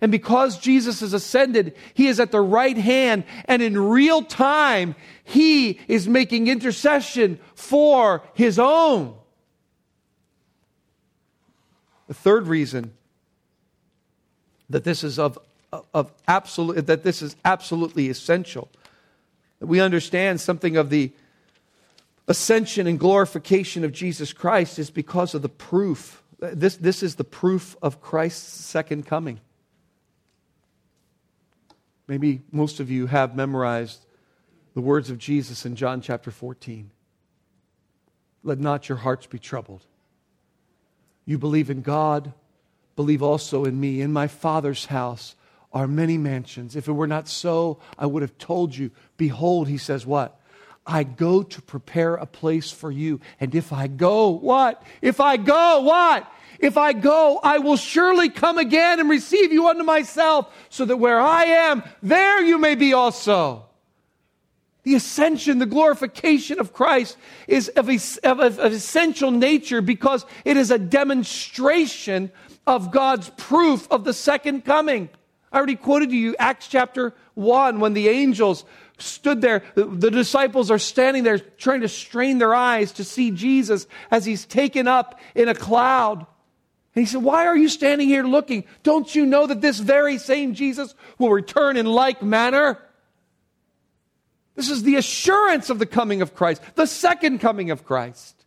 And 0.00 0.10
because 0.10 0.58
Jesus 0.58 1.00
has 1.00 1.12
ascended, 1.12 1.76
he 1.94 2.08
is 2.08 2.18
at 2.18 2.32
the 2.32 2.40
right 2.40 2.76
hand, 2.76 3.24
and 3.44 3.62
in 3.62 3.78
real 3.78 4.22
time, 4.22 4.96
he 5.22 5.78
is 5.86 6.08
making 6.08 6.48
intercession 6.48 7.38
for 7.54 8.22
his 8.34 8.58
own. 8.58 9.14
The 12.08 12.14
third 12.14 12.48
reason 12.48 12.92
that 14.68 14.82
this 14.82 15.04
is 15.04 15.18
of, 15.18 15.38
of 15.92 16.12
absolute 16.28 16.86
that 16.86 17.02
this 17.02 17.22
is 17.22 17.36
absolutely 17.44 18.08
essential. 18.08 18.68
That 19.60 19.66
we 19.66 19.80
understand 19.80 20.40
something 20.40 20.76
of 20.76 20.90
the 20.90 21.12
ascension 22.28 22.86
and 22.86 22.98
glorification 22.98 23.84
of 23.84 23.92
Jesus 23.92 24.32
Christ 24.32 24.78
is 24.78 24.90
because 24.90 25.34
of 25.34 25.42
the 25.42 25.48
proof. 25.48 26.22
This, 26.40 26.76
this 26.76 27.02
is 27.02 27.16
the 27.16 27.24
proof 27.24 27.76
of 27.82 28.00
Christ's 28.00 28.64
second 28.64 29.06
coming. 29.06 29.40
Maybe 32.06 32.42
most 32.52 32.80
of 32.80 32.90
you 32.90 33.06
have 33.06 33.34
memorized 33.34 34.04
the 34.74 34.80
words 34.80 35.08
of 35.10 35.18
Jesus 35.18 35.64
in 35.64 35.76
John 35.76 36.00
chapter 36.00 36.30
14. 36.30 36.90
Let 38.42 38.58
not 38.58 38.88
your 38.88 38.98
hearts 38.98 39.26
be 39.26 39.38
troubled. 39.38 39.86
You 41.24 41.38
believe 41.38 41.70
in 41.70 41.80
God, 41.80 42.34
believe 42.94 43.22
also 43.22 43.64
in 43.64 43.80
me. 43.80 44.02
In 44.02 44.12
my 44.12 44.26
Father's 44.26 44.86
house 44.86 45.34
are 45.74 45.88
many 45.88 46.16
mansions. 46.16 46.76
If 46.76 46.86
it 46.88 46.92
were 46.92 47.08
not 47.08 47.28
so, 47.28 47.80
I 47.98 48.06
would 48.06 48.22
have 48.22 48.38
told 48.38 48.74
you. 48.76 48.92
Behold, 49.16 49.68
he 49.68 49.76
says, 49.76 50.06
what? 50.06 50.40
I 50.86 51.02
go 51.02 51.42
to 51.42 51.62
prepare 51.62 52.14
a 52.14 52.26
place 52.26 52.70
for 52.70 52.90
you. 52.90 53.20
And 53.40 53.54
if 53.54 53.72
I 53.72 53.88
go, 53.88 54.28
what? 54.28 54.82
If 55.02 55.20
I 55.20 55.36
go, 55.36 55.80
what? 55.80 56.30
If 56.60 56.76
I 56.76 56.92
go, 56.92 57.40
I 57.42 57.58
will 57.58 57.76
surely 57.76 58.28
come 58.28 58.58
again 58.58 59.00
and 59.00 59.10
receive 59.10 59.52
you 59.52 59.66
unto 59.66 59.82
myself, 59.82 60.54
so 60.68 60.84
that 60.84 60.96
where 60.96 61.20
I 61.20 61.44
am, 61.44 61.82
there 62.02 62.40
you 62.42 62.58
may 62.58 62.76
be 62.76 62.92
also. 62.92 63.66
The 64.84 64.94
ascension, 64.94 65.58
the 65.58 65.66
glorification 65.66 66.60
of 66.60 66.72
Christ 66.72 67.16
is 67.48 67.68
of, 67.70 67.88
of, 67.88 68.58
of 68.58 68.72
essential 68.72 69.30
nature 69.30 69.80
because 69.80 70.24
it 70.44 70.56
is 70.56 70.70
a 70.70 70.78
demonstration 70.78 72.30
of 72.66 72.92
God's 72.92 73.30
proof 73.30 73.90
of 73.90 74.04
the 74.04 74.12
second 74.12 74.64
coming. 74.64 75.08
I 75.54 75.58
already 75.58 75.76
quoted 75.76 76.10
to 76.10 76.16
you 76.16 76.34
Acts 76.36 76.66
chapter 76.66 77.14
1 77.34 77.78
when 77.78 77.94
the 77.94 78.08
angels 78.08 78.64
stood 78.98 79.40
there. 79.40 79.62
The, 79.76 80.10
disciples 80.10 80.68
are 80.68 80.80
standing 80.80 81.22
there 81.22 81.38
trying 81.38 81.82
to 81.82 81.88
strain 81.88 82.38
their 82.38 82.52
eyes 82.52 82.90
to 82.94 83.04
see 83.04 83.30
Jesus 83.30 83.86
as 84.10 84.24
he's 84.24 84.44
taken 84.46 84.88
up 84.88 85.20
in 85.32 85.46
a 85.46 85.54
cloud. 85.54 86.26
And 86.96 87.02
he 87.02 87.06
said, 87.06 87.22
Why 87.22 87.46
are 87.46 87.56
you 87.56 87.68
standing 87.68 88.08
here 88.08 88.24
looking? 88.24 88.64
Don't 88.82 89.14
you 89.14 89.26
know 89.26 89.46
that 89.46 89.60
this 89.60 89.78
very 89.78 90.18
same 90.18 90.54
Jesus 90.54 90.92
will 91.18 91.30
return 91.30 91.76
in 91.76 91.86
like 91.86 92.20
manner? 92.20 92.80
This 94.56 94.70
is 94.70 94.82
the 94.82 94.96
assurance 94.96 95.70
of 95.70 95.78
the 95.78 95.86
coming 95.86 96.20
of 96.20 96.34
Christ, 96.34 96.62
the 96.74 96.86
second 96.86 97.38
coming 97.38 97.70
of 97.70 97.84
Christ. 97.84 98.44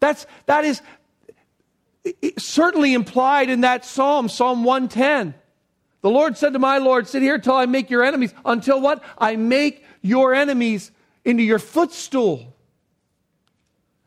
That's, 0.00 0.26
that 0.44 0.66
is 0.66 0.82
certainly 2.38 2.94
implied 2.94 3.50
in 3.50 3.62
that 3.62 3.84
psalm, 3.84 4.28
Psalm 4.28 4.64
110. 4.64 5.34
The 6.02 6.10
Lord 6.10 6.36
said 6.36 6.52
to 6.52 6.58
my 6.58 6.78
Lord, 6.78 7.08
Sit 7.08 7.22
here 7.22 7.38
till 7.38 7.54
I 7.54 7.66
make 7.66 7.88
your 7.90 8.04
enemies. 8.04 8.34
Until 8.44 8.80
what? 8.80 9.02
I 9.16 9.36
make 9.36 9.84
your 10.02 10.34
enemies 10.34 10.90
into 11.24 11.42
your 11.42 11.58
footstool. 11.58 12.54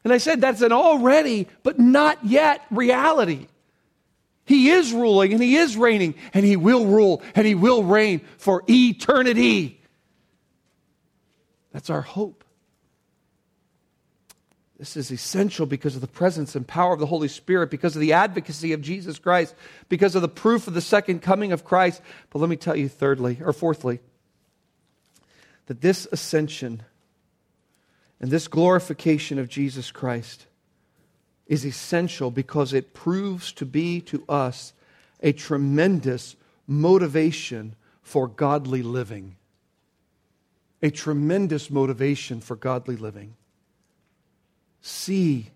And 0.04 0.14
I 0.14 0.20
said 0.20 0.40
that's 0.40 0.62
an 0.62 0.72
already, 0.72 1.48
but 1.64 1.80
not 1.80 2.20
yet 2.24 2.64
reality. 2.70 3.48
He 4.46 4.70
is 4.70 4.94
ruling 4.94 5.34
and 5.34 5.44
he 5.44 5.58
is 5.58 5.76
reigning 5.76 6.16
and 6.34 6.46
he 6.46 6.56
will 6.56 6.86
rule 6.86 7.22
and 7.36 7.46
he 7.46 7.56
will 7.56 7.84
reign 7.84 8.22
for 8.38 8.64
eternity. 8.70 9.82
That's 11.74 11.90
our 11.90 12.02
hope. 12.02 12.46
This 14.78 14.96
is 14.96 15.12
essential 15.12 15.66
because 15.66 15.96
of 15.96 16.02
the 16.02 16.08
presence 16.08 16.56
and 16.56 16.68
power 16.68 16.94
of 16.94 17.00
the 17.00 17.08
Holy 17.08 17.28
Spirit, 17.28 17.72
because 17.72 17.96
of 17.96 18.00
the 18.00 18.14
advocacy 18.14 18.74
of 18.74 18.82
Jesus 18.82 19.18
Christ, 19.18 19.56
because 19.90 20.14
of 20.14 20.22
the 20.22 20.28
proof 20.28 20.68
of 20.68 20.76
the 20.76 20.82
second 20.82 21.22
coming 21.22 21.52
of 21.52 21.66
Christ. 21.66 22.02
But 22.30 22.40
let 22.40 22.50
me 22.50 22.58
tell 22.58 22.76
you, 22.76 22.88
thirdly, 22.88 23.40
or 23.42 23.54
fourthly, 23.54 24.00
that 25.66 25.82
this 25.82 26.08
ascension 26.12 26.84
and 28.20 28.30
this 28.30 28.48
glorification 28.48 29.40
of 29.40 29.50
Jesus 29.50 29.90
Christ 29.90 30.46
is 31.48 31.66
essential 31.66 32.30
because 32.30 32.72
it 32.72 32.94
proves 32.94 33.52
to 33.54 33.66
be 33.66 34.00
to 34.02 34.24
us 34.30 34.74
a 35.24 35.32
tremendous 35.32 36.36
motivation 36.68 37.76
for 38.04 38.28
godly 38.28 38.84
living. 38.84 39.38
A 40.84 40.92
tremendous 40.92 41.72
motivation 41.72 42.42
for 42.42 42.56
godly 42.56 42.96
living 42.96 43.34
see. 44.88 45.50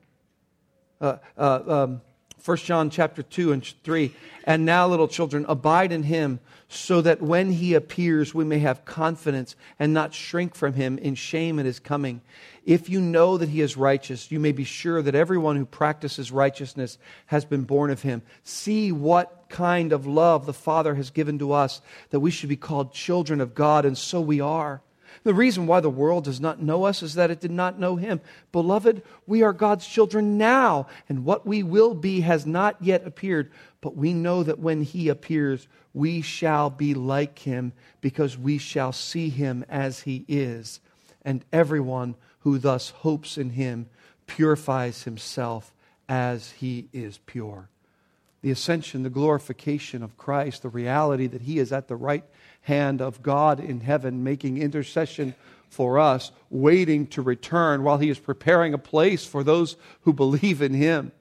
Uh, 1.00 1.18
uh, 1.38 1.60
um, 1.68 2.02
1 2.44 2.58
John 2.58 2.90
chapter 2.90 3.22
2 3.22 3.52
and 3.52 3.66
3. 3.84 4.14
And 4.46 4.66
now, 4.66 4.88
little 4.88 5.08
children, 5.08 5.46
abide 5.48 5.92
in 5.92 6.04
him, 6.04 6.40
so 6.68 7.02
that 7.02 7.22
when 7.22 7.52
he 7.52 7.74
appears, 7.74 8.34
we 8.34 8.44
may 8.44 8.60
have 8.60 8.86
confidence 8.86 9.56
and 9.78 9.94
not 9.94 10.14
shrink 10.14 10.56
from 10.56 10.74
him 10.74 10.98
in 10.98 11.16
shame 11.16 11.60
at 11.60 11.66
his 11.66 11.80
coming. 11.80 12.22
If 12.66 12.90
you 12.90 13.02
know 13.02 13.38
that 13.38 13.50
he 13.50 13.62
is 13.62 13.78
righteous, 13.78 14.32
you 14.32 14.40
may 14.40 14.52
be 14.52 14.64
sure 14.64 15.02
that 15.02 15.16
everyone 15.16 15.58
who 15.58 15.66
practices 15.66 16.32
righteousness 16.32 16.98
has 17.28 17.46
been 17.46 17.64
born 17.64 17.92
of 17.92 18.02
him. 18.02 18.22
See 18.44 18.92
what 18.92 19.46
kind 19.50 19.92
of 19.92 20.08
love 20.08 20.46
the 20.46 20.54
Father 20.54 20.96
has 20.96 21.10
given 21.10 21.40
to 21.40 21.52
us, 21.52 21.82
that 22.10 22.20
we 22.22 22.32
should 22.32 22.50
be 22.50 22.56
called 22.56 22.94
children 22.94 23.42
of 23.42 23.54
God, 23.54 23.86
and 23.86 23.98
so 23.98 24.22
we 24.22 24.40
are. 24.40 24.82
The 25.24 25.34
reason 25.34 25.68
why 25.68 25.82
the 25.82 25.90
world 25.90 26.24
does 26.24 26.40
not 26.40 26.62
know 26.62 26.86
us 26.86 27.04
is 27.04 27.14
that 27.14 27.30
it 27.30 27.40
did 27.40 27.52
not 27.52 27.80
know 27.80 27.96
him. 27.96 28.22
Beloved, 28.52 29.04
we 29.28 29.44
are 29.44 29.54
God's 29.54 29.86
children 29.86 30.38
now, 30.38 30.88
and 31.08 31.26
what 31.26 31.46
we 31.46 31.62
will 31.62 31.94
be 31.94 32.22
has 32.22 32.46
not 32.46 32.78
yet 32.82 33.06
appeared. 33.06 33.52
But 33.82 33.96
we 33.96 34.14
know 34.14 34.42
that 34.44 34.60
when 34.60 34.82
he 34.82 35.10
appears, 35.10 35.68
we 35.94 36.22
shall 36.22 36.70
be 36.70 36.94
like 36.94 37.40
him, 37.40 37.74
because 38.00 38.38
we 38.38 38.58
shall 38.58 38.92
see 38.92 39.30
him 39.30 39.64
as 39.70 40.02
he 40.02 40.26
is. 40.28 40.80
And 41.24 41.46
everyone 41.54 42.16
who 42.40 42.58
thus 42.58 42.90
hopes 42.90 43.38
in 43.38 43.52
him 43.52 43.88
purifies 44.26 45.04
himself 45.04 45.74
as 46.10 46.52
he 46.52 46.88
is 46.94 47.20
pure. 47.20 47.70
The 48.42 48.52
ascension, 48.52 49.04
the 49.04 49.12
glorification 49.12 50.02
of 50.02 50.18
Christ, 50.18 50.64
the 50.64 50.70
reality 50.70 51.28
that 51.28 51.44
he 51.44 51.60
is 51.60 51.72
at 51.72 51.88
the 51.88 51.96
right 51.96 52.24
hand 52.62 53.02
of 53.02 53.22
God 53.22 53.60
in 53.60 53.82
heaven, 53.82 54.24
making 54.24 54.58
intercession 54.58 55.36
for 55.70 56.00
us, 56.00 56.32
waiting 56.50 57.08
to 57.08 57.22
return 57.22 57.84
while 57.84 57.98
he 57.98 58.10
is 58.10 58.20
preparing 58.20 58.74
a 58.74 58.78
place 58.78 59.26
for 59.26 59.44
those 59.44 59.78
who 60.02 60.14
believe 60.14 60.62
in 60.62 60.74
him. 60.74 61.12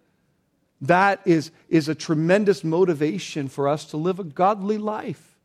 That 0.80 1.20
is, 1.24 1.50
is 1.68 1.88
a 1.88 1.94
tremendous 1.94 2.64
motivation 2.64 3.48
for 3.48 3.68
us 3.68 3.84
to 3.86 3.96
live 3.96 4.18
a 4.18 4.24
godly 4.24 4.78
life. 4.78 5.36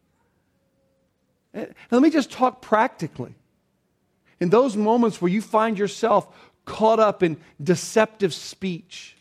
And 1.54 1.74
let 1.92 2.02
me 2.02 2.10
just 2.10 2.32
talk 2.32 2.62
practically. 2.62 3.36
In 4.40 4.50
those 4.50 4.76
moments 4.76 5.22
where 5.22 5.32
you 5.32 5.42
find 5.42 5.78
yourself 5.78 6.28
caught 6.66 7.00
up 7.00 7.22
in 7.22 7.38
deceptive 7.62 8.34
speech, 8.34 9.16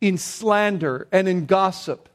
in 0.00 0.16
slander, 0.16 1.08
and 1.12 1.28
in 1.28 1.46
gossip, 1.46 2.08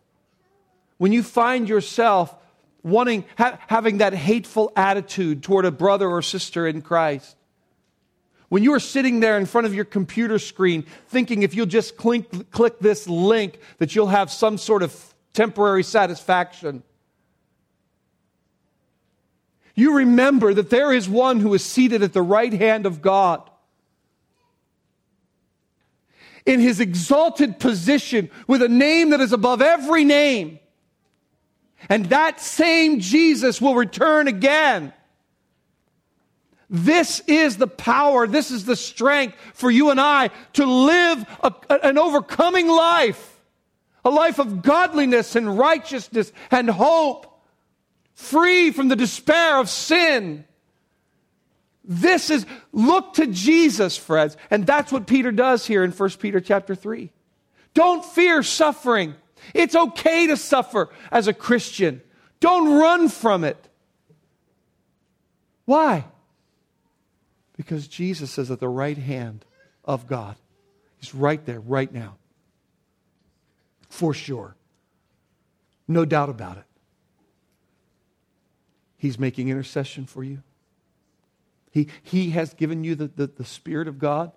when 0.97 1.11
you 1.11 1.21
find 1.21 1.67
yourself 1.67 2.35
wanting, 2.83 3.25
ha- 3.37 3.59
having 3.67 3.99
that 3.99 4.13
hateful 4.13 4.71
attitude 4.75 5.43
toward 5.43 5.65
a 5.65 5.71
brother 5.71 6.09
or 6.09 6.21
sister 6.21 6.67
in 6.67 6.81
Christ. 6.81 7.35
When 8.49 8.63
you 8.63 8.73
are 8.73 8.79
sitting 8.79 9.19
there 9.19 9.37
in 9.37 9.45
front 9.45 9.67
of 9.67 9.75
your 9.75 9.85
computer 9.85 10.39
screen 10.39 10.85
thinking 11.07 11.43
if 11.43 11.53
you'll 11.53 11.67
just 11.67 11.97
click, 11.97 12.51
click 12.51 12.79
this 12.79 13.07
link 13.07 13.59
that 13.77 13.95
you'll 13.95 14.07
have 14.07 14.31
some 14.31 14.57
sort 14.57 14.81
of 14.81 15.13
temporary 15.33 15.83
satisfaction. 15.83 16.83
You 19.75 19.97
remember 19.97 20.53
that 20.53 20.71
there 20.71 20.91
is 20.91 21.07
one 21.07 21.39
who 21.39 21.53
is 21.53 21.63
seated 21.63 22.03
at 22.03 22.11
the 22.11 22.21
right 22.21 22.51
hand 22.51 22.85
of 22.85 23.01
God. 23.01 23.49
In 26.45 26.59
his 26.59 26.79
exalted 26.79 27.59
position 27.59 28.31
with 28.47 28.63
a 28.63 28.67
name 28.67 29.11
that 29.11 29.21
is 29.21 29.31
above 29.31 29.61
every 29.61 30.03
name 30.03 30.59
and 31.87 32.05
that 32.07 32.41
same 32.41 32.99
Jesus 32.99 33.61
will 33.61 33.75
return 33.75 34.27
again. 34.27 34.91
This 36.69 37.21
is 37.25 37.57
the 37.57 37.67
power, 37.67 38.27
this 38.27 38.51
is 38.51 38.65
the 38.65 38.75
strength 38.75 39.35
for 39.53 39.71
you 39.71 39.89
and 39.89 39.99
I 39.99 40.29
to 40.53 40.65
live 40.65 41.25
a, 41.41 41.53
an 41.83 41.97
overcoming 41.97 42.67
life, 42.67 43.39
a 44.05 44.09
life 44.11 44.37
of 44.37 44.61
godliness 44.61 45.35
and 45.35 45.57
righteousness 45.57 46.31
and 46.51 46.69
hope, 46.69 47.25
free 48.13 48.69
from 48.71 48.87
the 48.87 48.95
despair 48.95 49.57
of 49.57 49.67
sin. 49.67 50.45
This 51.83 52.29
is 52.29 52.45
look 52.71 53.15
to 53.15 53.25
Jesus, 53.25 53.97
friends, 53.97 54.37
and 54.51 54.67
that's 54.67 54.91
what 54.91 55.07
Peter 55.07 55.31
does 55.31 55.65
here 55.65 55.83
in 55.83 55.91
1 55.91 56.09
Peter 56.19 56.39
chapter 56.39 56.75
3. 56.75 57.09
Don't 57.73 58.05
fear 58.05 58.43
suffering 58.43 59.15
It's 59.53 59.75
okay 59.75 60.27
to 60.27 60.37
suffer 60.37 60.89
as 61.11 61.27
a 61.27 61.33
Christian. 61.33 62.01
Don't 62.39 62.77
run 62.77 63.09
from 63.09 63.43
it. 63.43 63.67
Why? 65.65 66.05
Because 67.57 67.87
Jesus 67.87 68.37
is 68.37 68.49
at 68.49 68.59
the 68.59 68.69
right 68.69 68.97
hand 68.97 69.45
of 69.85 70.07
God. 70.07 70.35
He's 70.97 71.13
right 71.13 71.43
there, 71.45 71.59
right 71.59 71.91
now. 71.91 72.17
For 73.89 74.13
sure. 74.13 74.55
No 75.87 76.05
doubt 76.05 76.29
about 76.29 76.57
it. 76.57 76.63
He's 78.97 79.17
making 79.17 79.49
intercession 79.49 80.05
for 80.05 80.23
you. 80.23 80.43
He, 81.71 81.87
he 82.03 82.31
has 82.31 82.53
given 82.53 82.83
you 82.83 82.95
the, 82.95 83.07
the, 83.07 83.27
the 83.27 83.45
Spirit 83.45 83.87
of 83.87 83.99
God. 83.99 84.31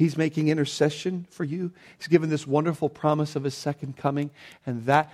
He's 0.00 0.16
making 0.16 0.48
intercession 0.48 1.26
for 1.28 1.44
you. 1.44 1.72
He's 1.98 2.06
given 2.06 2.30
this 2.30 2.46
wonderful 2.46 2.88
promise 2.88 3.36
of 3.36 3.44
his 3.44 3.54
second 3.54 3.98
coming 3.98 4.30
and 4.64 4.86
that 4.86 5.12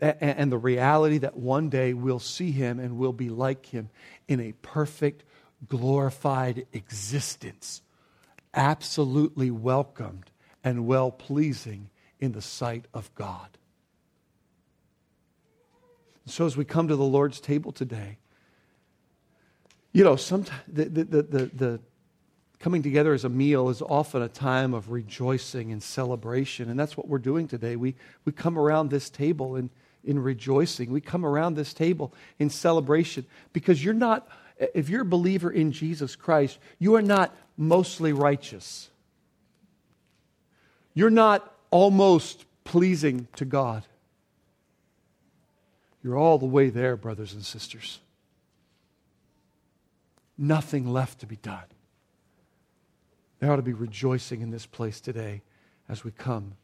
and 0.00 0.52
the 0.52 0.58
reality 0.58 1.18
that 1.18 1.36
one 1.36 1.68
day 1.68 1.92
we'll 1.92 2.20
see 2.20 2.52
him 2.52 2.78
and 2.78 2.98
we'll 2.98 3.12
be 3.12 3.30
like 3.30 3.66
him 3.66 3.90
in 4.28 4.38
a 4.38 4.52
perfect 4.62 5.24
glorified 5.68 6.66
existence 6.72 7.82
absolutely 8.54 9.50
welcomed 9.50 10.30
and 10.62 10.86
well 10.86 11.10
pleasing 11.10 11.90
in 12.20 12.30
the 12.30 12.40
sight 12.40 12.84
of 12.94 13.12
God. 13.16 13.48
So 16.26 16.46
as 16.46 16.56
we 16.56 16.64
come 16.64 16.86
to 16.86 16.94
the 16.94 17.02
Lord's 17.02 17.40
table 17.40 17.72
today, 17.72 18.18
you 19.92 20.04
know, 20.04 20.14
sometimes 20.14 20.62
the, 20.68 20.84
the, 20.84 21.04
the, 21.04 21.22
the, 21.22 21.80
coming 22.58 22.82
together 22.82 23.12
as 23.12 23.24
a 23.24 23.28
meal 23.28 23.68
is 23.68 23.82
often 23.82 24.22
a 24.22 24.28
time 24.28 24.74
of 24.74 24.90
rejoicing 24.90 25.72
and 25.72 25.82
celebration. 25.82 26.68
And 26.70 26.78
that's 26.78 26.96
what 26.96 27.08
we're 27.08 27.18
doing 27.18 27.48
today. 27.48 27.76
We, 27.76 27.94
we 28.24 28.32
come 28.32 28.58
around 28.58 28.90
this 28.90 29.10
table 29.10 29.56
in, 29.56 29.70
in 30.04 30.18
rejoicing. 30.18 30.90
We 30.90 31.00
come 31.00 31.24
around 31.24 31.54
this 31.54 31.72
table 31.72 32.12
in 32.38 32.50
celebration 32.50 33.26
because 33.52 33.84
you're 33.84 33.94
not, 33.94 34.28
if 34.74 34.88
you're 34.88 35.02
a 35.02 35.06
believer 35.06 35.50
in 35.50 35.72
Jesus 35.72 36.16
Christ, 36.16 36.58
you 36.78 36.96
are 36.96 37.02
not 37.02 37.34
mostly 37.56 38.12
righteous. 38.12 38.90
You're 40.94 41.10
not 41.10 41.54
almost 41.70 42.44
pleasing 42.64 43.28
to 43.36 43.44
God. 43.44 43.84
You're 46.02 46.16
all 46.16 46.38
the 46.38 46.46
way 46.46 46.70
there, 46.70 46.96
brothers 46.96 47.32
and 47.34 47.44
sisters 47.44 48.00
nothing 50.38 50.86
left 50.86 51.18
to 51.20 51.26
be 51.26 51.36
done. 51.36 51.64
There 53.40 53.50
ought 53.50 53.56
to 53.56 53.62
be 53.62 53.72
rejoicing 53.72 54.40
in 54.40 54.50
this 54.50 54.66
place 54.66 55.00
today 55.00 55.42
as 55.88 56.04
we 56.04 56.10
come 56.10 56.54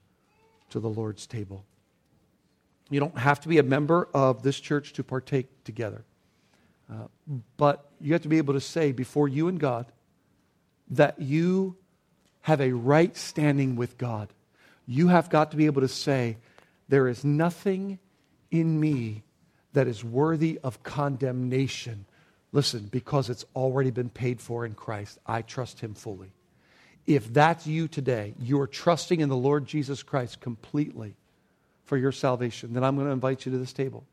to 0.70 0.80
the 0.80 0.88
Lord's 0.88 1.26
table. 1.26 1.64
You 2.90 3.00
don't 3.00 3.18
have 3.18 3.40
to 3.40 3.48
be 3.48 3.58
a 3.58 3.62
member 3.62 4.08
of 4.12 4.42
this 4.42 4.58
church 4.58 4.92
to 4.94 5.04
partake 5.04 5.64
together. 5.64 6.04
Uh, 6.90 7.06
but 7.56 7.90
you 8.00 8.12
have 8.12 8.22
to 8.22 8.28
be 8.28 8.38
able 8.38 8.54
to 8.54 8.60
say 8.60 8.92
before 8.92 9.28
you 9.28 9.48
and 9.48 9.58
God 9.58 9.87
that 10.90 11.20
you 11.20 11.76
have 12.42 12.60
a 12.60 12.72
right 12.72 13.16
standing 13.16 13.76
with 13.76 13.96
God. 13.96 14.32
You 14.87 15.08
have 15.08 15.30
got 15.30 15.52
to 15.52 15.56
be 15.56 15.66
able 15.66 15.80
to 15.80 15.88
say, 15.88 16.37
There 16.88 17.08
is 17.08 17.24
nothing 17.24 17.98
in 18.50 18.78
me 18.78 19.22
that 19.72 19.87
is 19.87 20.04
worthy 20.04 20.60
of 20.62 20.82
condemnation 20.82 22.04
Listen, 22.54 22.88
because 22.92 23.30
it's 23.30 23.44
already 23.56 23.90
been 23.90 24.08
paid 24.08 24.40
for 24.40 24.64
in 24.64 24.74
Christ, 24.74 25.18
I 25.26 25.42
trust 25.42 25.80
Him 25.80 25.92
fully. 25.92 26.30
If 27.06 27.32
that's 27.32 27.66
you 27.66 27.86
today, 27.88 28.34
you 28.38 28.60
are 28.60 28.66
trusting 28.66 29.20
in 29.20 29.28
the 29.28 29.36
Lord 29.36 29.66
Jesus 29.66 30.02
Christ 30.02 30.40
completely 30.40 31.14
for 31.84 31.98
your 31.98 32.12
salvation, 32.12 32.72
then 32.72 32.82
I'm 32.82 32.96
going 32.96 33.06
to 33.06 33.12
invite 33.12 33.44
you 33.44 33.52
to 33.52 33.58
this 33.58 33.72
table. 33.72 34.04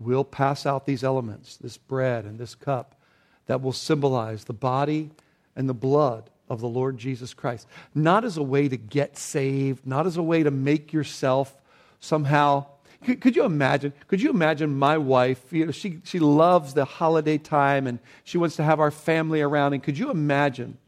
We'll 0.00 0.24
pass 0.24 0.66
out 0.66 0.84
these 0.84 1.04
elements, 1.04 1.56
this 1.56 1.76
bread 1.76 2.24
and 2.24 2.38
this 2.38 2.54
cup, 2.54 3.00
that 3.46 3.62
will 3.62 3.72
symbolize 3.72 4.44
the 4.44 4.52
body 4.52 5.10
and 5.54 5.68
the 5.68 5.74
blood 5.74 6.28
of 6.48 6.60
the 6.60 6.68
Lord 6.68 6.98
Jesus 6.98 7.34
Christ. 7.34 7.68
Not 7.94 8.24
as 8.24 8.36
a 8.36 8.42
way 8.42 8.68
to 8.68 8.76
get 8.76 9.16
saved, 9.16 9.86
not 9.86 10.06
as 10.06 10.16
a 10.16 10.22
way 10.22 10.42
to 10.42 10.50
make 10.50 10.92
yourself 10.92 11.56
somehow 12.00 12.66
could, 13.04 13.20
could, 13.20 13.36
you 13.36 13.44
imagine? 13.44 13.92
Could 14.08 14.22
you 14.22 14.30
imagine 14.30 14.76
my 14.76 14.98
wife? 14.98 15.52
You 15.52 15.66
know, 15.66 15.72
she, 15.72 16.00
she 16.04 16.18
loves 16.18 16.74
the 16.74 16.84
holiday 16.84 17.38
time 17.38 17.86
and 17.86 17.98
she 18.24 18.38
wants 18.38 18.56
to 18.56 18.64
have 18.64 18.80
our 18.80 18.90
family 18.90 19.42
around. 19.42 19.74
And 19.74 19.82
could 19.82 19.98
you 19.98 20.10
imagine 20.10 20.78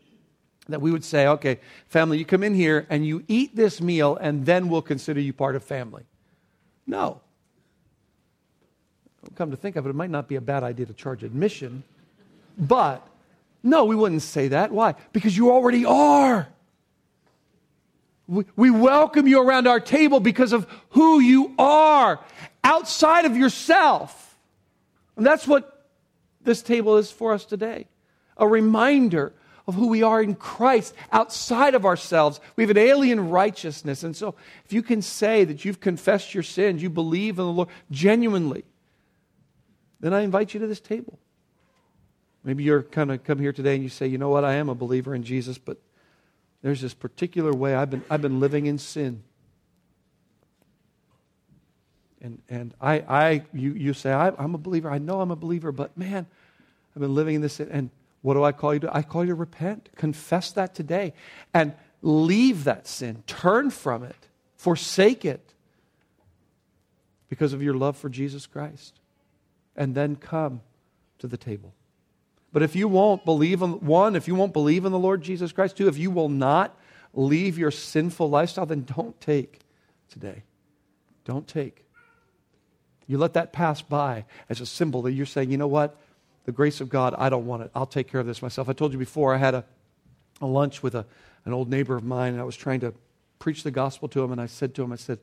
that 0.68 0.80
we 0.80 0.90
would 0.90 1.04
say, 1.04 1.26
okay, 1.26 1.60
family, 1.88 2.18
you 2.18 2.24
come 2.24 2.42
in 2.42 2.54
here 2.54 2.86
and 2.90 3.06
you 3.06 3.24
eat 3.28 3.56
this 3.56 3.80
meal 3.80 4.16
and 4.20 4.44
then 4.44 4.68
we'll 4.68 4.82
consider 4.82 5.20
you 5.20 5.32
part 5.32 5.56
of 5.56 5.64
family? 5.64 6.04
No. 6.86 7.20
Come 9.34 9.50
to 9.50 9.56
think 9.56 9.76
of 9.76 9.86
it, 9.86 9.90
it 9.90 9.94
might 9.94 10.10
not 10.10 10.28
be 10.28 10.36
a 10.36 10.40
bad 10.40 10.62
idea 10.62 10.86
to 10.86 10.92
charge 10.92 11.22
admission, 11.22 11.82
but 12.58 13.06
no, 13.62 13.84
we 13.84 13.96
wouldn't 13.96 14.22
say 14.22 14.48
that. 14.48 14.70
Why? 14.70 14.94
Because 15.12 15.36
you 15.36 15.50
already 15.50 15.84
are. 15.84 16.48
We, 18.26 18.44
we 18.56 18.70
welcome 18.70 19.26
you 19.26 19.40
around 19.40 19.66
our 19.66 19.80
table 19.80 20.20
because 20.20 20.52
of 20.52 20.66
who 20.90 21.20
you 21.20 21.54
are 21.58 22.20
outside 22.62 23.24
of 23.24 23.36
yourself. 23.36 24.38
And 25.16 25.24
that's 25.24 25.46
what 25.46 25.86
this 26.42 26.62
table 26.62 26.98
is 26.98 27.10
for 27.10 27.32
us 27.32 27.44
today 27.44 27.86
a 28.38 28.46
reminder 28.46 29.32
of 29.68 29.74
who 29.74 29.88
we 29.88 30.02
are 30.02 30.22
in 30.22 30.34
Christ 30.34 30.94
outside 31.12 31.74
of 31.74 31.84
ourselves. 31.84 32.40
We 32.56 32.64
have 32.64 32.70
an 32.70 32.78
alien 32.78 33.28
righteousness. 33.28 34.02
And 34.02 34.16
so, 34.16 34.34
if 34.64 34.72
you 34.72 34.82
can 34.82 35.02
say 35.02 35.44
that 35.44 35.64
you've 35.64 35.78
confessed 35.78 36.32
your 36.32 36.42
sins, 36.42 36.82
you 36.82 36.88
believe 36.88 37.38
in 37.38 37.44
the 37.44 37.52
Lord 37.52 37.68
genuinely, 37.90 38.64
then 40.00 40.14
I 40.14 40.22
invite 40.22 40.54
you 40.54 40.60
to 40.60 40.66
this 40.66 40.80
table. 40.80 41.18
Maybe 42.42 42.64
you're 42.64 42.82
kind 42.82 43.12
of 43.12 43.22
come 43.24 43.38
here 43.38 43.52
today 43.52 43.74
and 43.74 43.82
you 43.82 43.90
say, 43.90 44.06
you 44.06 44.16
know 44.16 44.30
what, 44.30 44.42
I 44.42 44.54
am 44.54 44.70
a 44.70 44.74
believer 44.74 45.14
in 45.14 45.22
Jesus, 45.22 45.58
but 45.58 45.76
there's 46.62 46.80
this 46.80 46.94
particular 46.94 47.52
way 47.52 47.74
I've 47.74 47.90
been, 47.90 48.02
I've 48.08 48.22
been 48.22 48.40
living 48.40 48.66
in 48.66 48.78
sin. 48.78 49.22
And, 52.22 52.40
and 52.48 52.74
I, 52.80 52.94
I 53.00 53.42
you, 53.52 53.74
you 53.74 53.92
say, 53.92 54.12
I, 54.12 54.28
am 54.42 54.54
a 54.54 54.58
believer. 54.58 54.90
I 54.90 54.98
know 54.98 55.20
I'm 55.20 55.30
a 55.30 55.36
believer, 55.36 55.72
but 55.72 55.96
man, 55.98 56.26
I've 56.96 57.02
been 57.02 57.14
living 57.14 57.34
in 57.34 57.42
this. 57.42 57.60
And 57.60 57.90
what 58.22 58.34
do 58.34 58.44
I 58.44 58.52
call 58.52 58.74
you 58.74 58.80
to? 58.80 58.96
I 58.96 59.02
call 59.02 59.24
you 59.24 59.30
to 59.30 59.34
repent. 59.34 59.90
Confess 59.96 60.52
that 60.52 60.74
today. 60.74 61.14
And 61.54 61.74
leave 62.02 62.64
that 62.64 62.86
sin. 62.86 63.22
Turn 63.26 63.70
from 63.70 64.02
it. 64.02 64.28
Forsake 64.56 65.24
it 65.24 65.54
because 67.28 67.52
of 67.52 67.62
your 67.62 67.74
love 67.74 67.96
for 67.96 68.08
Jesus 68.08 68.46
Christ. 68.46 69.00
And 69.76 69.94
then 69.94 70.16
come 70.16 70.62
to 71.18 71.26
the 71.26 71.36
table. 71.36 71.74
But 72.52 72.62
if 72.62 72.74
you 72.74 72.88
won't 72.88 73.24
believe 73.24 73.62
in 73.62 73.72
one, 73.80 74.16
if 74.16 74.26
you 74.26 74.34
won't 74.34 74.52
believe 74.52 74.84
in 74.84 74.92
the 74.92 74.98
Lord 74.98 75.22
Jesus 75.22 75.52
Christ, 75.52 75.76
two, 75.76 75.86
if 75.86 75.98
you 75.98 76.10
will 76.10 76.28
not 76.28 76.76
leave 77.12 77.58
your 77.58 77.70
sinful 77.70 78.30
lifestyle, 78.30 78.66
then 78.66 78.82
don't 78.82 79.20
take 79.20 79.60
today. 80.08 80.42
Don't 81.24 81.46
take. 81.46 81.84
You 83.06 83.18
let 83.18 83.34
that 83.34 83.52
pass 83.52 83.82
by 83.82 84.24
as 84.48 84.60
a 84.60 84.66
symbol 84.66 85.02
that 85.02 85.12
you're 85.12 85.26
saying, 85.26 85.50
you 85.50 85.56
know 85.56 85.68
what? 85.68 85.98
The 86.48 86.52
grace 86.52 86.80
of 86.80 86.88
God, 86.88 87.14
I 87.18 87.28
don't 87.28 87.44
want 87.44 87.62
it. 87.62 87.70
I'll 87.74 87.84
take 87.84 88.10
care 88.10 88.22
of 88.22 88.26
this 88.26 88.40
myself. 88.40 88.70
I 88.70 88.72
told 88.72 88.92
you 88.92 88.98
before, 88.98 89.34
I 89.34 89.36
had 89.36 89.54
a, 89.54 89.66
a 90.40 90.46
lunch 90.46 90.82
with 90.82 90.94
a, 90.94 91.04
an 91.44 91.52
old 91.52 91.68
neighbor 91.68 91.94
of 91.94 92.04
mine, 92.04 92.32
and 92.32 92.40
I 92.40 92.44
was 92.44 92.56
trying 92.56 92.80
to 92.80 92.94
preach 93.38 93.64
the 93.64 93.70
gospel 93.70 94.08
to 94.08 94.24
him, 94.24 94.32
and 94.32 94.40
I 94.40 94.46
said 94.46 94.74
to 94.76 94.82
him, 94.82 94.90
I 94.90 94.96
said, 94.96 95.18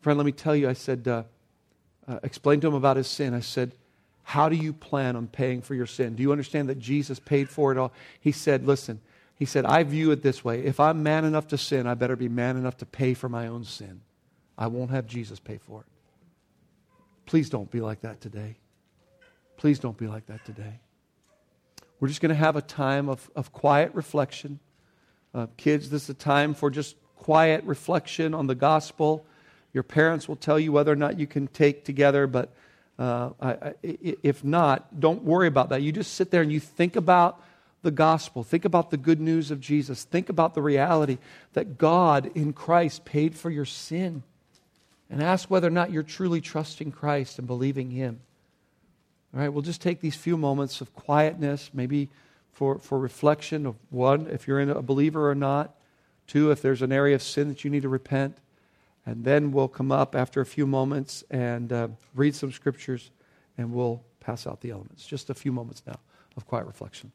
friend, 0.00 0.18
let 0.18 0.24
me 0.24 0.32
tell 0.32 0.56
you, 0.56 0.70
I 0.70 0.72
said, 0.72 1.06
uh, 1.06 1.24
uh, 2.08 2.20
explain 2.22 2.60
to 2.60 2.68
him 2.68 2.72
about 2.72 2.96
his 2.96 3.06
sin. 3.06 3.34
I 3.34 3.40
said, 3.40 3.72
how 4.22 4.48
do 4.48 4.56
you 4.56 4.72
plan 4.72 5.14
on 5.14 5.26
paying 5.26 5.60
for 5.60 5.74
your 5.74 5.84
sin? 5.84 6.14
Do 6.14 6.22
you 6.22 6.32
understand 6.32 6.70
that 6.70 6.78
Jesus 6.78 7.20
paid 7.20 7.50
for 7.50 7.70
it 7.70 7.76
all? 7.76 7.92
He 8.18 8.32
said, 8.32 8.66
Listen, 8.66 9.02
he 9.36 9.44
said, 9.44 9.66
I 9.66 9.82
view 9.82 10.10
it 10.10 10.22
this 10.22 10.42
way. 10.42 10.64
If 10.64 10.80
I'm 10.80 11.02
man 11.02 11.26
enough 11.26 11.48
to 11.48 11.58
sin, 11.58 11.86
I 11.86 11.92
better 11.92 12.16
be 12.16 12.30
man 12.30 12.56
enough 12.56 12.78
to 12.78 12.86
pay 12.86 13.12
for 13.12 13.28
my 13.28 13.48
own 13.48 13.64
sin. 13.64 14.00
I 14.56 14.68
won't 14.68 14.90
have 14.90 15.06
Jesus 15.06 15.38
pay 15.38 15.58
for 15.58 15.80
it. 15.80 15.86
Please 17.26 17.50
don't 17.50 17.70
be 17.70 17.82
like 17.82 18.00
that 18.00 18.22
today. 18.22 18.56
Please 19.56 19.78
don't 19.78 19.96
be 19.96 20.06
like 20.06 20.26
that 20.26 20.44
today. 20.44 20.80
We're 22.00 22.08
just 22.08 22.20
going 22.20 22.30
to 22.30 22.34
have 22.34 22.56
a 22.56 22.62
time 22.62 23.08
of, 23.08 23.30
of 23.36 23.52
quiet 23.52 23.94
reflection. 23.94 24.58
Uh, 25.34 25.46
kids, 25.56 25.88
this 25.88 26.04
is 26.04 26.10
a 26.10 26.14
time 26.14 26.54
for 26.54 26.70
just 26.70 26.96
quiet 27.16 27.62
reflection 27.64 28.34
on 28.34 28.48
the 28.48 28.54
gospel. 28.54 29.24
Your 29.72 29.84
parents 29.84 30.28
will 30.28 30.36
tell 30.36 30.58
you 30.58 30.72
whether 30.72 30.92
or 30.92 30.96
not 30.96 31.18
you 31.18 31.26
can 31.26 31.46
take 31.46 31.84
together, 31.84 32.26
but 32.26 32.52
uh, 32.98 33.30
I, 33.40 33.50
I, 33.50 33.74
if 33.82 34.44
not, 34.44 35.00
don't 35.00 35.22
worry 35.22 35.46
about 35.46 35.68
that. 35.70 35.82
You 35.82 35.92
just 35.92 36.14
sit 36.14 36.30
there 36.30 36.42
and 36.42 36.52
you 36.52 36.60
think 36.60 36.96
about 36.96 37.40
the 37.82 37.90
gospel. 37.90 38.42
Think 38.42 38.64
about 38.64 38.90
the 38.90 38.96
good 38.96 39.20
news 39.20 39.50
of 39.50 39.60
Jesus. 39.60 40.04
Think 40.04 40.28
about 40.28 40.54
the 40.54 40.62
reality 40.62 41.18
that 41.52 41.78
God 41.78 42.30
in 42.34 42.52
Christ 42.52 43.04
paid 43.04 43.34
for 43.34 43.50
your 43.50 43.64
sin. 43.64 44.22
And 45.10 45.22
ask 45.22 45.50
whether 45.50 45.68
or 45.68 45.72
not 45.72 45.90
you're 45.90 46.02
truly 46.02 46.40
trusting 46.40 46.92
Christ 46.92 47.38
and 47.38 47.46
believing 47.46 47.90
Him. 47.90 48.20
All 49.34 49.40
right, 49.40 49.48
we'll 49.48 49.62
just 49.62 49.80
take 49.80 50.00
these 50.00 50.14
few 50.14 50.36
moments 50.36 50.80
of 50.80 50.94
quietness, 50.94 51.70
maybe 51.72 52.10
for, 52.52 52.78
for 52.78 52.98
reflection 52.98 53.64
of 53.64 53.76
one, 53.88 54.26
if 54.30 54.46
you're 54.46 54.60
in 54.60 54.68
a 54.68 54.82
believer 54.82 55.30
or 55.30 55.34
not. 55.34 55.74
Two, 56.26 56.50
if 56.50 56.60
there's 56.60 56.82
an 56.82 56.92
area 56.92 57.14
of 57.14 57.22
sin 57.22 57.48
that 57.48 57.64
you 57.64 57.70
need 57.70 57.82
to 57.82 57.88
repent. 57.88 58.36
And 59.06 59.24
then 59.24 59.50
we'll 59.50 59.68
come 59.68 59.90
up 59.90 60.14
after 60.14 60.40
a 60.40 60.46
few 60.46 60.66
moments 60.66 61.24
and 61.30 61.72
uh, 61.72 61.88
read 62.14 62.34
some 62.34 62.52
scriptures, 62.52 63.10
and 63.56 63.72
we'll 63.72 64.02
pass 64.20 64.46
out 64.46 64.60
the 64.60 64.70
elements. 64.70 65.06
Just 65.06 65.30
a 65.30 65.34
few 65.34 65.50
moments 65.50 65.82
now 65.86 65.98
of 66.36 66.46
quiet 66.46 66.66
reflection. 66.66 67.10